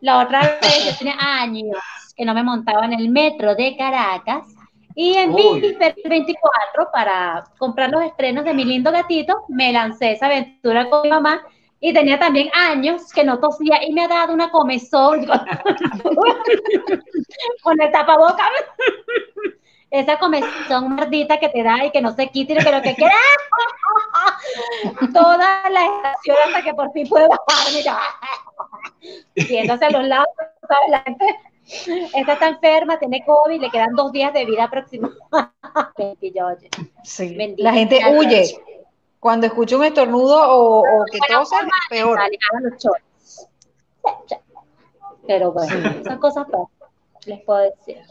[0.00, 1.76] La otra vez yo tenía años
[2.16, 4.46] que no me montaba en el metro de Caracas
[4.94, 10.26] y en mi 24 para comprar los estrenos de mi lindo gatito me lancé esa
[10.26, 11.42] aventura con mi mamá
[11.84, 15.40] y tenía también años que no tosía y me ha dado una comezón con
[17.80, 18.46] el tapabocas.
[19.90, 22.94] Esa comezón maldita que te da y que no se quita y que lo que
[22.94, 23.16] quieras.
[25.12, 27.72] Toda la estación hasta que por fin pude bajar.
[27.74, 27.98] Mira,
[29.48, 30.88] viéndose a los lados, ¿sabes?
[30.88, 31.26] La gente,
[32.14, 35.52] esta está enferma, tiene COVID, le quedan dos días de vida aproximadamente.
[37.02, 37.34] Sí.
[37.34, 38.44] Bendita La gente huye.
[39.18, 41.24] Cuando escucha un estornudo o, o que es
[41.88, 42.18] peor.
[45.26, 46.68] Pero bueno, son cosas peores,
[47.26, 48.02] les puedo decir.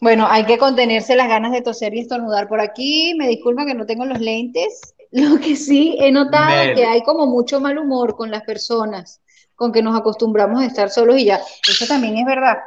[0.00, 3.14] Bueno, hay que contenerse las ganas de toser y estornudar por aquí.
[3.16, 4.94] Me disculpa que no tengo los lentes.
[5.12, 9.20] Lo que sí he notado es que hay como mucho mal humor con las personas,
[9.54, 11.40] con que nos acostumbramos a estar solos y ya.
[11.68, 12.58] Eso también es verdad.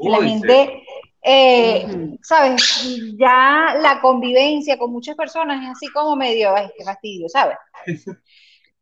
[0.00, 0.28] La sí.
[0.28, 0.82] gente,
[1.22, 2.16] eh.
[2.22, 3.16] ¿sabes?
[3.18, 7.56] Ya la convivencia con muchas personas es así como medio, ay, qué fastidio, ¿sabes?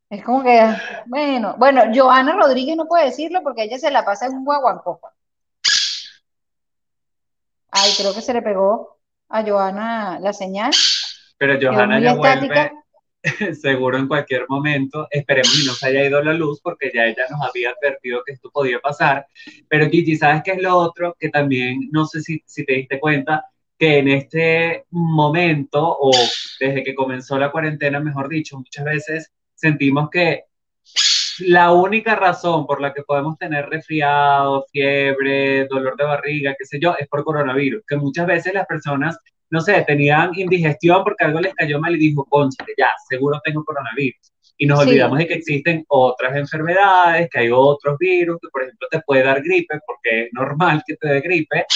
[0.09, 0.65] Es como que,
[1.07, 5.01] bueno, bueno, Joana Rodríguez no puede decirlo porque ella se la pasa en un guaguancó.
[7.73, 10.71] Ay, creo que se le pegó a Joana la señal.
[11.39, 12.55] Pero Johanna ya estática.
[12.55, 12.86] vuelve
[13.61, 15.07] seguro en cualquier momento.
[15.11, 18.51] Esperemos y no haya ido la luz porque ya ella nos había advertido que esto
[18.51, 19.27] podía pasar.
[19.69, 21.17] Pero Gigi, ¿sabes qué es lo otro?
[21.19, 23.45] Que también, no sé si, si te diste cuenta,
[23.79, 26.11] que en este momento o
[26.61, 30.45] desde que comenzó la cuarentena, mejor dicho, muchas veces sentimos que
[31.41, 36.79] la única razón por la que podemos tener resfriado, fiebre, dolor de barriga, qué sé
[36.81, 37.85] yo, es por coronavirus.
[37.87, 39.19] Que muchas veces las personas
[39.51, 43.65] no sé, tenían indigestión porque algo les cayó mal y dijo, conchale, ya, seguro tengo
[43.65, 44.33] coronavirus.
[44.59, 44.89] Y nos Sí.
[44.89, 49.23] olvidamos de que existen otras enfermedades, que hay otros virus, que por ejemplo te puede
[49.23, 51.67] dar gripe, porque es normal que te dé gripe,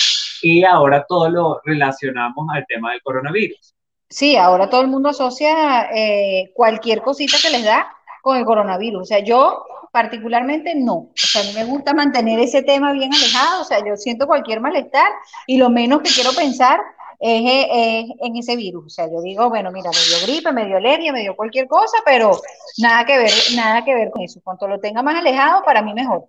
[0.42, 3.74] y ahora todo lo relacionamos al tema del coronavirus.
[4.08, 9.02] Sí, ahora todo el mundo asocia eh, cualquier cosita que les da con el coronavirus.
[9.02, 10.94] O sea, yo particularmente no.
[10.94, 13.62] O sea, a mí me gusta mantener ese tema bien alejado.
[13.62, 15.12] O sea, yo siento cualquier malestar
[15.46, 16.80] y lo menos que quiero pensar
[17.20, 18.86] es, es en ese virus.
[18.86, 21.66] O sea, yo digo, bueno, mira, me dio gripe, me dio alergia, me dio cualquier
[21.68, 22.40] cosa, pero
[22.78, 24.40] nada que ver, nada que ver con eso.
[24.42, 26.24] Cuanto lo tenga más alejado, para mí mejor.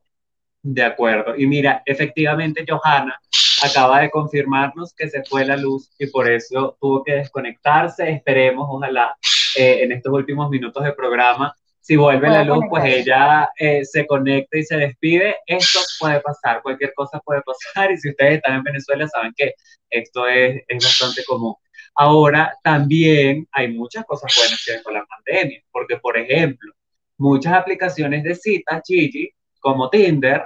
[0.63, 1.35] De acuerdo.
[1.35, 3.19] Y mira, efectivamente, Johanna
[3.63, 8.11] acaba de confirmarnos que se fue la luz y por eso tuvo que desconectarse.
[8.11, 9.15] Esperemos, ojalá,
[9.57, 14.05] eh, en estos últimos minutos de programa, si vuelve la luz, pues ella eh, se
[14.05, 15.37] conecta y se despide.
[15.47, 17.91] Esto puede pasar, cualquier cosa puede pasar.
[17.91, 19.55] Y si ustedes están en Venezuela, saben que
[19.89, 21.55] esto es, es bastante común.
[21.95, 26.71] Ahora, también hay muchas cosas buenas que ven con la pandemia, porque, por ejemplo,
[27.17, 30.45] muchas aplicaciones de citas, Gigi, como Tinder,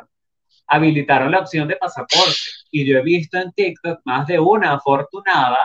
[0.67, 2.33] habilitaron la opción de pasaporte.
[2.71, 5.59] Y yo he visto en TikTok más de una afortunada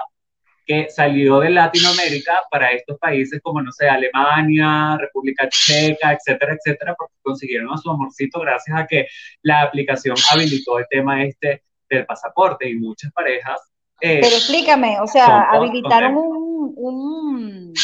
[0.70, 6.94] que salió de Latinoamérica para estos países como, no sé, Alemania, República Checa, etcétera, etcétera,
[6.96, 9.08] porque consiguieron a su amorcito gracias a que
[9.42, 13.60] la aplicación habilitó el tema este del pasaporte y muchas parejas.
[14.00, 17.74] eh, Pero explícame, o sea, habilitaron un, un,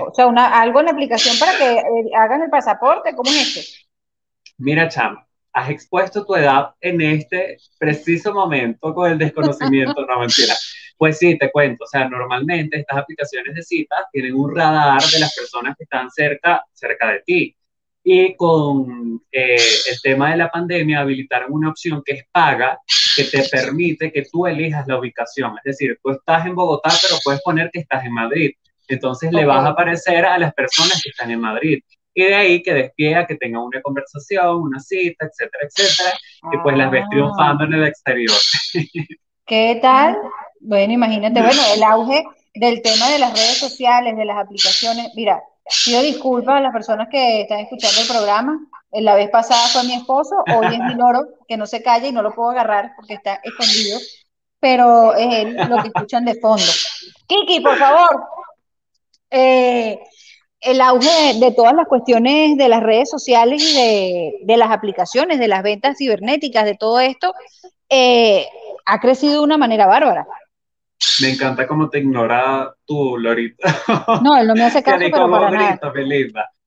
[0.00, 1.84] o sea, una, algo en la aplicación para que eh,
[2.16, 3.82] hagan el pasaporte, ¿cómo es esto?
[4.56, 5.22] Mira, Cham,
[5.52, 10.54] has expuesto tu edad en este preciso momento con el desconocimiento, no mentira.
[10.96, 15.18] Pues sí, te cuento, o sea, normalmente estas aplicaciones de citas tienen un radar de
[15.18, 17.56] las personas que están cerca, cerca de ti.
[18.06, 22.78] Y con eh, el tema de la pandemia habilitaron una opción que es paga,
[23.16, 25.54] que te permite que tú elijas la ubicación.
[25.64, 28.52] Es decir, tú estás en Bogotá, pero puedes poner que estás en Madrid.
[28.88, 31.80] Entonces le vas a aparecer a las personas que están en Madrid.
[32.12, 36.16] Y de ahí que despiega, que tenga una conversación, una cita, etcétera, etcétera,
[36.52, 38.36] y pues las ves Ah, triunfando en el exterior.
[39.46, 40.16] ¿Qué tal?
[40.64, 45.12] Bueno, imagínate, bueno, el auge del tema de las redes sociales, de las aplicaciones.
[45.14, 45.42] Mira,
[45.84, 48.60] pido disculpas a las personas que están escuchando el programa.
[48.92, 52.12] La vez pasada fue mi esposo, hoy es mi loro, que no se calla y
[52.12, 53.98] no lo puedo agarrar porque está escondido,
[54.58, 56.64] pero es él lo que escuchan de fondo.
[57.26, 58.24] Kiki, por favor.
[59.30, 59.98] eh,
[60.60, 65.48] el auge de, todas las cuestiones de las redes sociales y de, las aplicaciones, de
[65.48, 67.34] las ventas cibernéticas, de todo esto,
[67.90, 68.46] eh,
[68.86, 70.26] ha crecido de una manera bárbara.
[71.20, 73.68] Me encanta cómo te ignora tu Lorita.
[74.22, 75.80] No, él no me hace caso, pero para nada.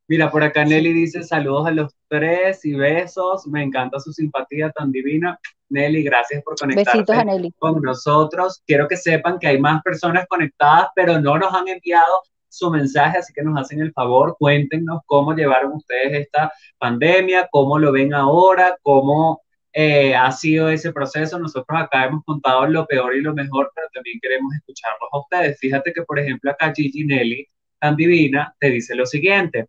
[0.10, 3.46] Mira, por acá Nelly dice saludos a los tres y besos.
[3.48, 5.38] Me encanta su simpatía tan divina.
[5.70, 8.64] Nelly, gracias por conectarte con nosotros.
[8.66, 13.18] Quiero que sepan que hay más personas conectadas, pero no nos han enviado su mensaje,
[13.18, 18.14] así que nos hacen el favor, cuéntenos cómo llevaron ustedes esta pandemia, cómo lo ven
[18.14, 21.39] ahora, cómo eh, ha sido ese proceso.
[21.39, 25.59] Nosotros acá hemos contado lo peor y lo mejor, pero también queremos escucharlos a ustedes.
[25.59, 27.47] Fíjate que, por ejemplo, acá Gigi Nelly,
[27.80, 29.68] tan divina, te dice lo siguiente.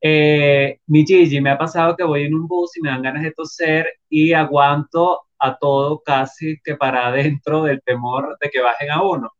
[0.00, 3.22] Eh, mi Gigi, me ha pasado que voy en un bus y me dan ganas
[3.22, 8.90] de toser y aguanto a todo casi que para adentro del temor de que bajen
[8.90, 9.30] a uno.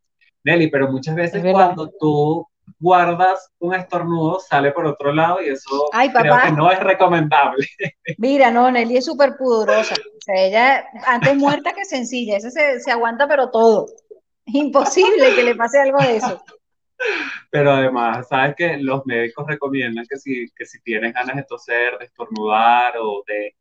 [0.45, 2.47] Nelly, pero muchas veces cuando tú
[2.79, 7.67] guardas un estornudo, sale por otro lado y eso creo que no es recomendable.
[8.19, 9.95] Mira, no, Nelly es súper pudorosa.
[9.95, 13.87] O sea, ella antes muerta que sencilla, esa se, se aguanta pero todo.
[14.47, 16.43] Imposible que le pase algo de eso.
[17.51, 21.99] Pero además, sabes que los médicos recomiendan que si, que si tienes ganas de toser,
[21.99, 23.55] de estornudar o de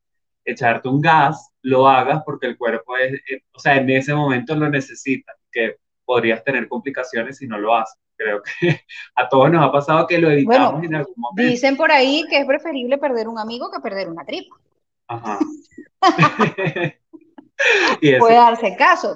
[0.45, 4.55] echarte un gas, lo hagas porque el cuerpo es, eh, o sea, en ese momento
[4.55, 7.97] lo necesita, que podrías tener complicaciones si no lo haces.
[8.23, 8.81] Creo que
[9.15, 11.51] a todos nos ha pasado que lo evitamos en algún momento.
[11.51, 14.55] Dicen por ahí que es preferible perder un amigo que perder una tripa.
[15.07, 15.39] Ajá.
[18.19, 19.15] Puede darse caso.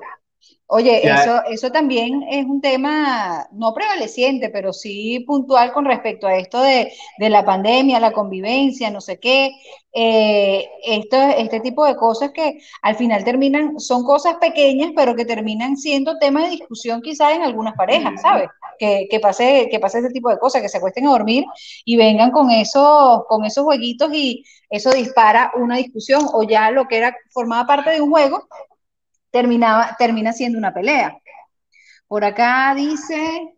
[0.70, 6.36] Oye, eso, eso también es un tema no prevaleciente, pero sí puntual con respecto a
[6.36, 9.52] esto de, la pandemia, la convivencia, no sé qué.
[9.94, 15.24] Eh, esto, este tipo de cosas que al final terminan, son cosas pequeñas, pero que
[15.24, 18.50] terminan siendo tema de discusión quizás en algunas parejas, ¿sabes?
[18.78, 21.46] Que, que, pase, que pase este tipo de cosas, que se acuesten a dormir
[21.86, 26.90] y vengan con esos, con esos jueguitos y eso dispara una discusión o ya lo
[26.90, 28.50] que era formaba parte de un juego
[29.32, 31.18] terminaba, termina siendo una pelea.
[32.08, 33.56] Por acá dice,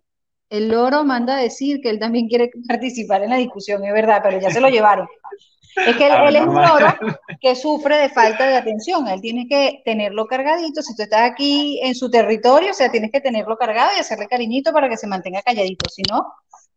[0.50, 4.22] el loro manda a decir que él también quiere participar en la discusión, es verdad,
[4.24, 5.08] pero ya se lo llevaron.
[5.76, 6.88] Es que él, es un loro
[7.42, 11.80] que sufre de falta de atención, él tiene que tenerlo cargadito, si tú estás aquí
[11.84, 15.08] en su territorio, o sea, tienes que tenerlo cargado y hacerle cariñito para que se
[15.08, 16.26] mantenga calladito, si no,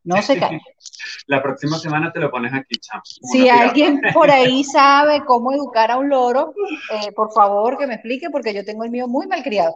[0.05, 0.61] no se cae.
[1.27, 3.01] La próxima semana te lo pones aquí, Cham.
[3.05, 6.55] Si alguien por ahí sabe cómo educar a un loro,
[6.93, 9.75] eh, por favor que me explique, porque yo tengo el mío muy mal criado.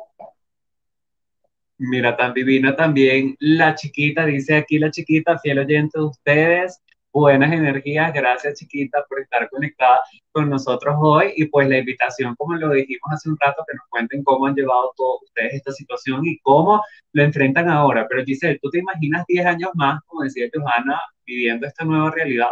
[1.79, 6.81] Mira, tan divina también la chiquita, dice aquí la chiquita, fiel oyente de ustedes,
[7.17, 8.13] buenas energías.
[8.13, 10.01] Gracias, chiquita, por estar conectada
[10.33, 11.33] con nosotros hoy.
[11.37, 14.55] Y pues la invitación, como lo dijimos hace un rato, que nos cuenten cómo han
[14.55, 18.07] llevado todos ustedes esta situación y cómo lo enfrentan ahora.
[18.09, 22.51] Pero Giselle, ¿tú te imaginas 10 años más, como decía Johanna, viviendo esta nueva realidad?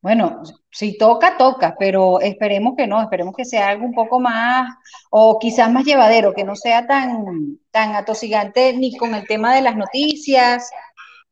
[0.00, 4.70] Bueno, si toca, toca, pero esperemos que no, esperemos que sea algo un poco más,
[5.10, 9.62] o quizás más llevadero, que no sea tan, tan atosigante ni con el tema de
[9.62, 10.70] las noticias,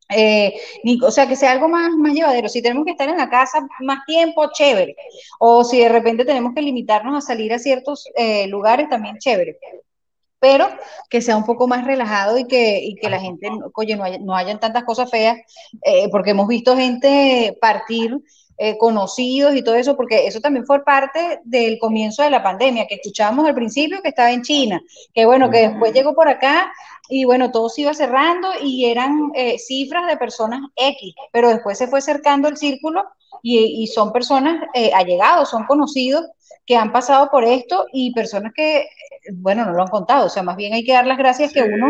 [0.09, 0.53] eh,
[1.01, 2.49] o sea, que sea algo más, más llevadero.
[2.49, 4.95] Si tenemos que estar en la casa más tiempo, chévere.
[5.39, 9.57] O si de repente tenemos que limitarnos a salir a ciertos eh, lugares, también chévere.
[10.39, 10.67] Pero
[11.09, 14.19] que sea un poco más relajado y que, y que la gente, oye, no, haya,
[14.19, 15.37] no hayan tantas cosas feas,
[15.83, 18.17] eh, porque hemos visto gente partir
[18.79, 22.95] conocidos y todo eso, porque eso también fue parte del comienzo de la pandemia, que
[22.95, 24.81] escuchábamos al principio que estaba en China,
[25.13, 26.71] que bueno, que después llegó por acá
[27.09, 31.77] y bueno, todo se iba cerrando y eran eh, cifras de personas X, pero después
[31.77, 33.03] se fue cercando el círculo
[33.41, 36.25] y, son personas eh, allegados, son conocidos
[36.65, 38.87] que han pasado por esto y personas que,
[39.33, 41.61] bueno, no lo han contado, o sea, más bien hay que dar las gracias que
[41.61, 41.87] uno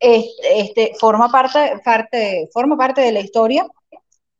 [0.00, 3.66] este, forma, parte, parte, forma parte de la historia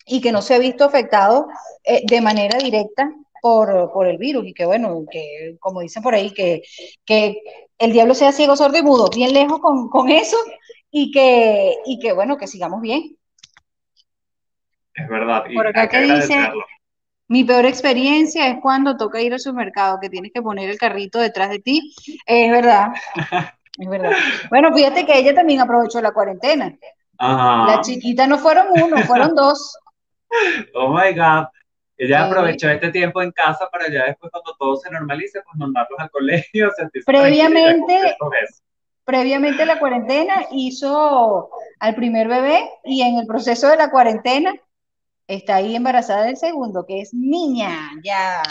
[0.07, 1.47] y que no se ha visto afectado
[1.85, 3.11] eh, de manera directa
[3.45, 6.63] por, por, el virus y que bueno, que como dicen por ahí, que,
[7.05, 7.43] que
[7.77, 10.39] el diablo sea ciego, sordo y mudo, bien lejos con, eso
[10.91, 13.19] y que, y que, bueno, que sigamos bien.
[14.95, 15.45] Es verdad.
[15.55, 16.35] Por acá que dice,
[17.29, 21.19] mi peor experiencia es cuando toca ir al supermercado, que tienes que poner el carrito
[21.19, 21.95] detrás de ti.
[22.25, 22.95] Es verdad.
[23.79, 24.13] es verdad.
[24.49, 26.75] Bueno, fíjate que ella también aprovechó la cuarentena.
[27.19, 29.77] La chiquita no fueron uno, fueron dos.
[30.75, 31.47] Oh my God.
[31.97, 35.99] Ella aprovechó este tiempo en casa para ya después cuando todo se normalice, pues mandarlos
[35.99, 36.71] al colegio.
[37.07, 38.17] Previamente,
[39.05, 44.55] previamente la cuarentena hizo al primer bebé y en el proceso de la cuarentena
[45.27, 48.43] está ahí embarazada del segundo, que es niña, ya.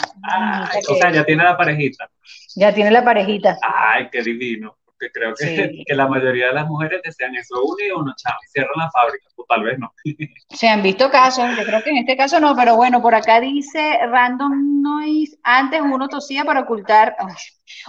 [0.88, 2.10] o sea, ya tiene la parejita.
[2.56, 3.58] Ya tiene la parejita.
[3.62, 4.76] Ay, qué divino.
[5.04, 8.34] Que creo que, que, la mayoría de las mujeres desean eso, uno y uno, chao,
[8.50, 9.92] cierran la fábrica, o tal vez no.
[10.50, 13.40] Se han visto casos, yo creo que en este caso no, pero bueno, por acá
[13.40, 17.16] dice Random Noise, antes uno tosía para ocultar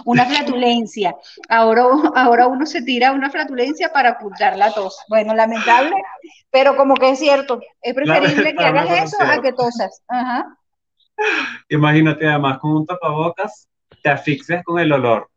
[0.04, 1.16] una flatulencia,
[1.48, 4.98] ahora, ahora uno se tira una flatulencia para ocultar la tos.
[5.08, 5.96] Bueno, lamentable,
[6.50, 10.02] pero como que es cierto, es preferible que hagas eso a que tosas.
[10.08, 10.56] Ajá.
[11.68, 13.68] Imagínate además con un tapabocas,
[14.02, 15.30] te asfixias con el olor.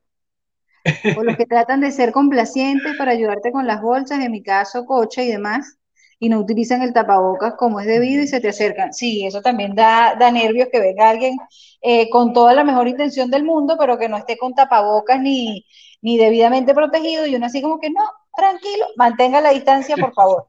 [1.18, 4.86] O los que tratan de ser complacientes para ayudarte con las bolsas, en mi caso
[4.86, 5.78] coche y demás,
[6.20, 8.94] y no utilizan el tapabocas como es debido y se te acercan.
[8.94, 11.38] Sí, eso también da, da nervios que venga alguien
[11.82, 15.66] eh, con toda la mejor intención del mundo, pero que no esté con tapabocas ni,
[16.02, 18.04] ni debidamente protegido y uno así como que no,
[18.36, 20.48] tranquilo, mantenga la distancia, por favor.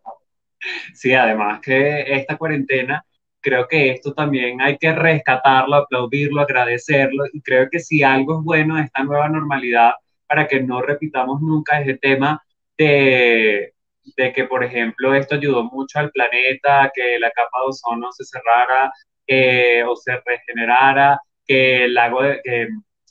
[0.95, 3.05] Sí, además que esta cuarentena
[3.41, 8.45] creo que esto también hay que rescatarlo, aplaudirlo, agradecerlo y creo que si algo es
[8.45, 9.93] bueno de esta nueva normalidad
[10.31, 12.41] para que no repitamos nunca ese tema
[12.79, 13.75] de,
[14.17, 18.25] de que, por ejemplo, esto ayudó mucho al planeta, que la capa de ozono se
[18.25, 18.93] cerrara
[19.89, 22.69] o se regenerara, que el lago, que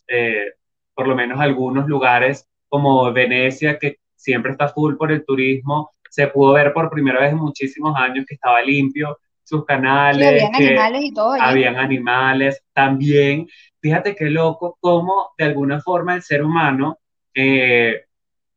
[0.08, 0.54] eh,
[0.94, 6.28] por lo menos algunos lugares como Venecia, que siempre está full por el turismo, se
[6.28, 10.26] pudo ver por primera vez en muchísimos años que estaba limpio, sus canales.
[10.26, 11.34] habían animales y todo.
[11.34, 13.46] Habían animales también.
[13.82, 16.99] Fíjate qué loco cómo de alguna forma el ser humano
[17.34, 18.06] eh,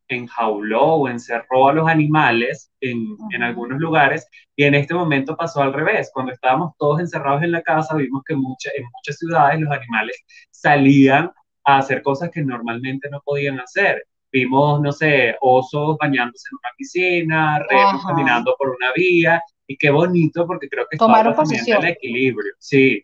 [0.07, 5.61] enjauló o encerró a los animales en, en, algunos lugares y en este momento pasó
[5.61, 6.11] al revés.
[6.13, 10.23] Cuando estábamos todos encerrados en la casa, vimos que mucha, en muchas ciudades los animales
[10.51, 11.31] salían
[11.63, 14.05] a hacer cosas que normalmente no podían hacer.
[14.31, 19.91] Vimos, no sé, osos bañándose en una piscina, renos caminando por una vía, y qué
[19.91, 23.03] bonito porque creo que tomaron posesión del equilibrio, sí,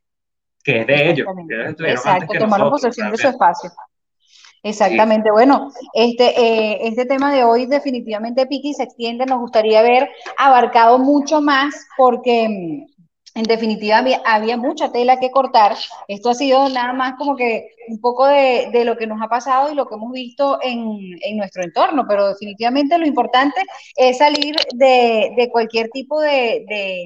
[0.63, 1.27] que es de ellos.
[1.85, 3.69] Exacto, tomaron posesión de su espacio.
[4.63, 10.09] Exactamente, bueno, este, eh, este tema de hoy definitivamente Piki se extiende, nos gustaría haber
[10.37, 15.77] abarcado mucho más porque mm, en definitiva había, mucha tela que cortar.
[16.07, 19.71] Esto ha sido nada más como que un poco de, lo que nos ha pasado
[19.71, 23.61] y lo que hemos visto en, nuestro entorno, pero definitivamente lo importante
[23.95, 27.05] es salir de, cualquier tipo de de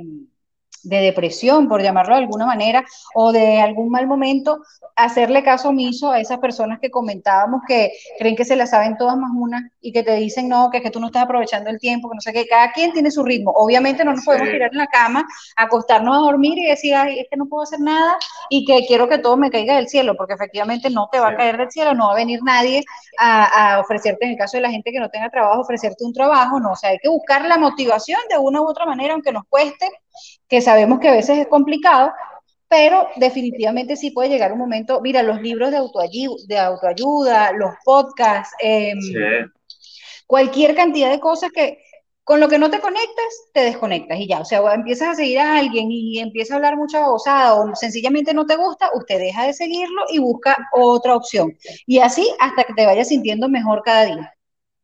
[0.84, 4.62] depresión, por llamarlo de alguna manera, o de algún mal momento,
[4.96, 9.18] hacerle caso omiso a esas personas que comentábamos que creen que se las saben todas
[9.18, 11.80] más una y que te dicen, no, que es que tú no estás aprovechando el
[11.80, 13.52] tiempo, que no sé qué, cada quien tiene su ritmo.
[13.56, 15.26] Obviamente no nos podemos tirar en la cama,
[15.56, 18.18] acostarnos a dormir y decir, ay, es que no puedo hacer nada
[18.50, 21.36] y que quiero que todo me caiga del cielo, porque efectivamente no te va a
[21.36, 22.84] caer del cielo, no va a venir nadie
[23.18, 26.14] a, a ofrecerte, en el caso de la gente que no tenga trabajo, ofrecerte un
[26.14, 29.32] trabajo, no, o sea, hay que buscar la motivación de una u otra manera, aunque
[29.32, 29.90] nos cueste,
[30.48, 32.12] que sabemos que a veces es complicado,
[32.68, 37.72] pero definitivamente sí puede llegar un momento, mira, los libros de autoayuda, de autoayuda los
[37.86, 38.98] podcasts, em,
[40.26, 41.78] cualquier cantidad de cosas que
[42.24, 45.40] con lo que no te conectas, te desconectas y ya, o sea, empiezas a seguir
[45.40, 49.46] a alguien y empieza a hablar mucha babosada o sencillamente no te gusta, usted deja
[49.46, 51.58] de seguirlo y busca otra opción.
[51.86, 54.34] Y así hasta que te vayas sintiendo mejor cada día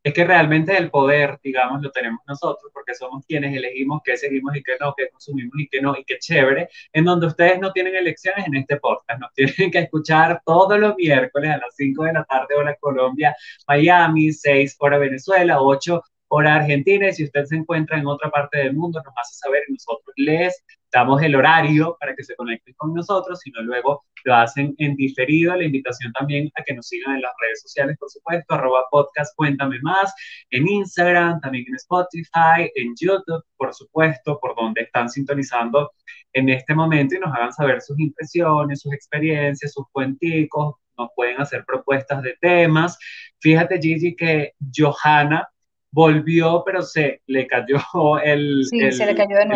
[0.04, 4.56] es que realmente el poder, digamos, lo tenemos nosotros, porque somos quienes elegimos qué seguimos
[4.56, 7.72] y qué no, qué consumimos y qué no, y qué chévere, en donde ustedes no
[7.72, 12.04] tienen elecciones en este podcast, nos tienen que escuchar todos los miércoles a las 5
[12.06, 13.36] de la tarde, hora Colombia,
[13.68, 18.60] Miami, 6 hora Venezuela, 8 hora Argentina, y si usted se encuentra en otra parte
[18.60, 22.73] del mundo, nos hace saber y nosotros les damos el horario para que se conecten
[22.77, 25.55] con nosotros, sino luego lo hacen en diferido.
[25.55, 29.35] La invitación también a que nos sigan en las redes sociales, por supuesto, arroba podcast,
[29.35, 30.13] cuéntame más,
[30.49, 35.91] en Instagram, también en Spotify, en YouTube, por supuesto, por donde están sintonizando
[36.33, 41.39] en este momento y nos hagan saber sus impresiones, sus experiencias, sus cuenticos, nos pueden
[41.39, 42.97] hacer propuestas de temas.
[43.39, 45.47] Fíjate, Gigi, que Johanna
[45.91, 47.79] volvió, pero se le cayó
[48.23, 48.63] el,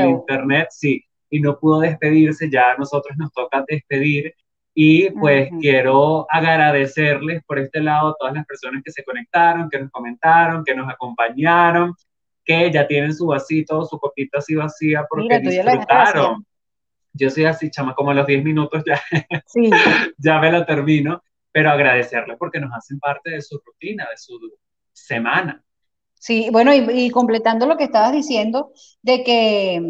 [0.09, 1.03] internet, sí,
[1.34, 4.36] y no pudo despedirse, ya a nosotros nos toca despedir.
[4.75, 9.79] Y pues quiero agradecerles por este lado a todas las personas que se conectaron, que
[9.79, 11.95] nos comentaron, que nos acompañaron,
[12.45, 16.45] que ya tienen su vasito, su copita así vacía porque disfrutaron.
[17.13, 19.01] Yo soy así, chama, como a los 10 minutos ya,
[19.47, 19.71] sí.
[20.19, 24.39] ya me lo termino, pero agradecerles porque nos hacen parte de su rutina, de su
[24.91, 25.63] semana.
[26.24, 28.71] Sí, bueno, y, completando lo que estabas diciendo
[29.01, 29.82] de que,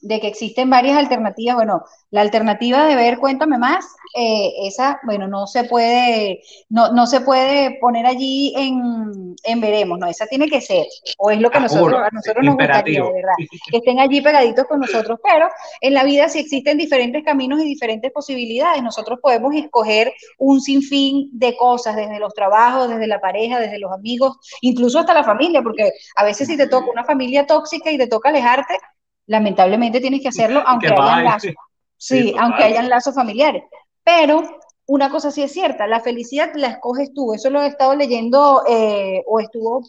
[0.00, 3.84] de que existen varias alternativas, bueno, la alternativa de ver Cuéntame Más,
[4.16, 9.98] eh, esa, bueno, no se puede, no, no se puede poner allí en, en, veremos,
[9.98, 10.86] no, esa tiene que ser,
[11.18, 13.34] o es lo que nosotros, a nosotros nos gustaría, de verdad,
[13.70, 15.48] que estén allí pegaditos con nosotros, pero
[15.82, 21.28] en la vida sí existen diferentes caminos y diferentes posibilidades, nosotros podemos escoger un sinfín
[21.32, 25.60] de cosas, desde los trabajos, desde la pareja, desde los amigos, incluso hasta la familia,
[25.60, 28.78] porque porque a veces si te toca una familia tóxica y te toca alejarte,
[29.26, 31.52] lamentablemente tienes que hacerlo aunque hayan lazos.
[31.96, 33.64] Sí, aunque hayan lazos familiares.
[34.04, 34.42] Pero
[34.86, 37.32] una cosa sí es cierta, la felicidad la escoges tú.
[37.34, 39.82] Eso lo he estado leyendo eh, o estuvo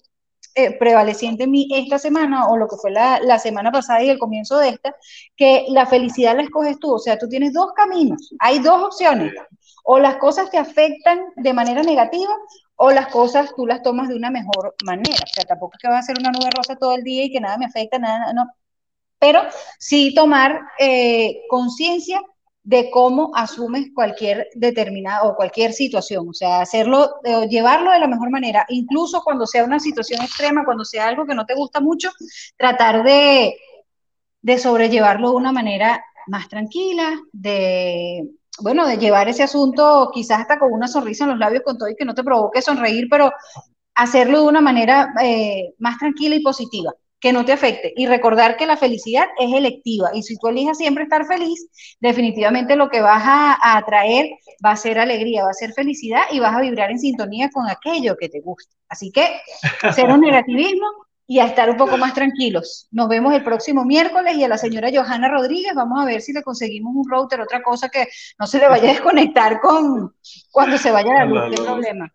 [0.55, 4.09] eh, prevaleciente en mí esta semana o lo que fue la, la, semana pasada y
[4.09, 4.95] el comienzo de esta,
[5.36, 6.93] que la felicidad la escoges tú.
[6.93, 9.33] O sea, tú tienes dos caminos, hay dos opciones.
[9.83, 12.33] O las cosas te afectan de manera negativa
[12.78, 15.23] o las cosas tú las tomas de una mejor manera.
[15.23, 17.32] O sea, tampoco es que va a ser una nube rosa todo el día y
[17.32, 18.45] que nada me afecta, nada, no.
[19.19, 19.41] Pero
[19.80, 22.21] sí tomar eh, conciencia
[22.63, 28.07] de cómo asumes cualquier determinada o cualquier situación, o sea, hacerlo, eh, llevarlo de la
[28.07, 31.80] mejor manera, incluso cuando sea una situación extrema, cuando sea algo que no te gusta
[31.80, 32.11] mucho,
[32.57, 33.55] tratar de,
[34.41, 38.28] de sobrellevarlo de una manera más tranquila, de,
[38.61, 41.89] bueno, de llevar ese asunto quizás hasta con una sonrisa en los labios con todo
[41.89, 43.31] y que no te provoque sonreír, pero
[43.95, 47.93] hacerlo de una manera eh, más tranquila y positiva, que no te afecte.
[47.95, 50.11] Y recordar que la felicidad es electiva.
[50.13, 51.67] Y si tú eliges siempre estar feliz,
[51.99, 54.27] definitivamente lo que vas a, atraer
[54.63, 57.67] va a ser alegría, va a ser felicidad y vas a vibrar en sintonía con
[57.69, 58.75] aquello que te gusta.
[58.89, 59.27] Así que,
[59.93, 60.87] cero negativismo,
[61.28, 62.88] y a estar un poco más tranquilos.
[62.91, 66.34] Nos vemos el próximo miércoles y a la señora Johanna Rodríguez vamos a ver si
[66.34, 68.07] le conseguimos un router, otra cosa que
[68.38, 70.15] no se le vaya a desconectar con
[70.51, 72.13] cuando se vaya la luz, qué problema.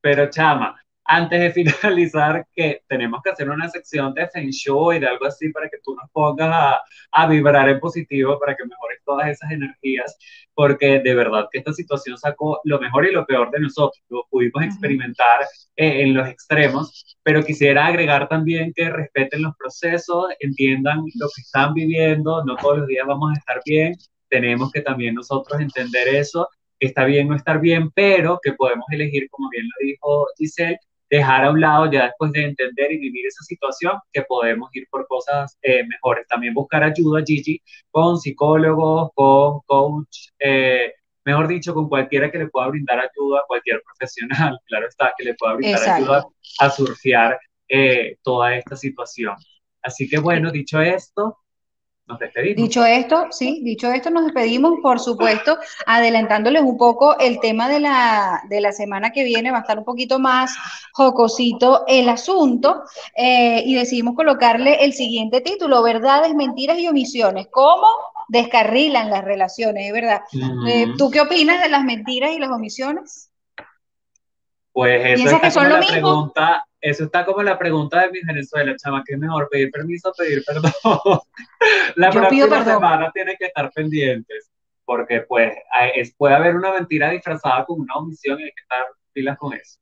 [0.00, 5.06] Pero chama, antes de finalizar, que tenemos que hacer una sección de Feng Shui, de
[5.06, 6.80] algo así, para que tú nos pongas a,
[7.12, 10.16] a, vibrar en positivo, para que mejores todas esas energías,
[10.54, 14.26] porque de verdad que esta situación sacó lo mejor y lo peor de nosotros, lo
[14.30, 15.42] pudimos experimentar
[15.76, 21.42] eh, en los extremos, pero quisiera agregar también que respeten los procesos, entiendan lo que
[21.42, 23.94] están viviendo, no todos los días vamos a estar bien,
[24.28, 26.48] tenemos que también nosotros entender eso
[26.80, 30.78] está bien no estar bien, pero que podemos elegir, como bien lo dijo Giselle,
[31.08, 34.86] dejar a un lado ya después de entender y vivir esa situación que podemos ir
[34.90, 36.26] por cosas eh, mejores.
[36.26, 40.92] También buscar ayuda, Gigi, con psicólogos, con coach, eh,
[41.24, 45.34] mejor dicho, con cualquiera que le pueda brindar ayuda, cualquier profesional, claro está, que le
[45.34, 46.26] pueda brindar ayuda
[46.60, 47.38] a surfear
[47.68, 49.34] eh, toda esta situación.
[49.82, 51.38] Así que bueno, dicho esto,
[52.06, 52.56] nos despedimos.
[52.56, 57.80] Dicho esto, sí, dicho esto, nos despedimos, por supuesto, adelantándoles un poco el tema de
[57.80, 60.56] la, de la semana que viene, va a estar un poquito más
[60.92, 62.82] jocosito el asunto,
[63.16, 67.48] eh, y decidimos colocarle el siguiente título, verdades, mentiras y omisiones.
[67.50, 67.88] ¿Cómo
[68.28, 70.22] descarrilan las relaciones, es verdad?
[70.68, 73.30] Eh, ¿Tú qué opinas de las mentiras y las omisiones?
[74.72, 75.92] Pues eso que son lo mismo?
[75.92, 80.10] pregunta eso está como la pregunta de mi Venezuela, chama, ¿qué es mejor, pedir permiso
[80.10, 80.72] o pedir perdón?
[81.96, 84.50] la Yo próxima semana tiene que estar pendientes,
[84.84, 85.52] porque pues
[86.16, 89.78] puede haber una mentira disfrazada con una omisión y hay que estar pilas con eso.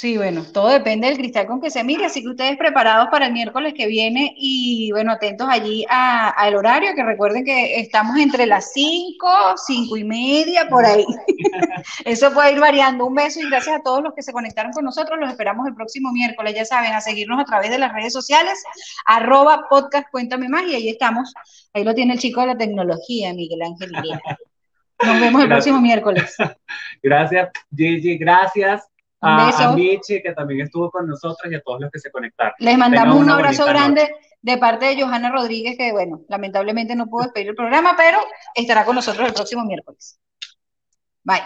[0.00, 3.26] Sí, bueno, todo depende del cristal con que se mire, así que ustedes preparados para
[3.26, 8.46] el miércoles que viene y bueno, atentos allí al horario, que recuerden que estamos entre
[8.46, 9.28] las 5,
[9.58, 11.04] 5 y media, por ahí.
[12.06, 13.04] Eso puede ir variando.
[13.04, 15.18] Un beso y gracias a todos los que se conectaron con nosotros.
[15.20, 18.58] Los esperamos el próximo miércoles, ya saben, a seguirnos a través de las redes sociales,
[19.04, 21.34] arroba podcast Cuéntame Más y ahí estamos.
[21.74, 23.92] Ahí lo tiene el chico de la tecnología, Miguel Ángel.
[23.92, 26.36] Nos vemos el próximo miércoles.
[27.02, 28.89] Gracias, Gigi, gracias
[29.20, 32.54] a, Michi, que también estuvo con nosotros, y a todos los que se conectaron.
[32.58, 37.24] Les mandamos un abrazo grande de parte de Johanna Rodríguez, que bueno, lamentablemente no pudo
[37.24, 38.18] despedir el programa, pero
[38.54, 40.18] estará con nosotros el próximo miércoles.
[41.22, 41.42] Bye.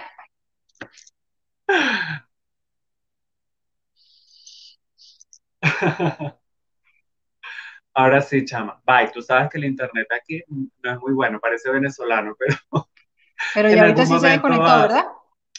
[7.95, 8.81] Ahora sí, chama.
[8.85, 9.11] Bye.
[9.13, 12.57] Tú sabes que el internet aquí no es muy bueno, parece venezolano, pero.
[13.55, 15.07] Pero ya ahorita sí se desconectó, ¿verdad?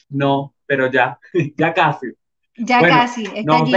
[0.09, 1.19] No, pero ya,
[1.57, 2.07] ya casi.
[2.57, 3.73] Ya casi, está allí.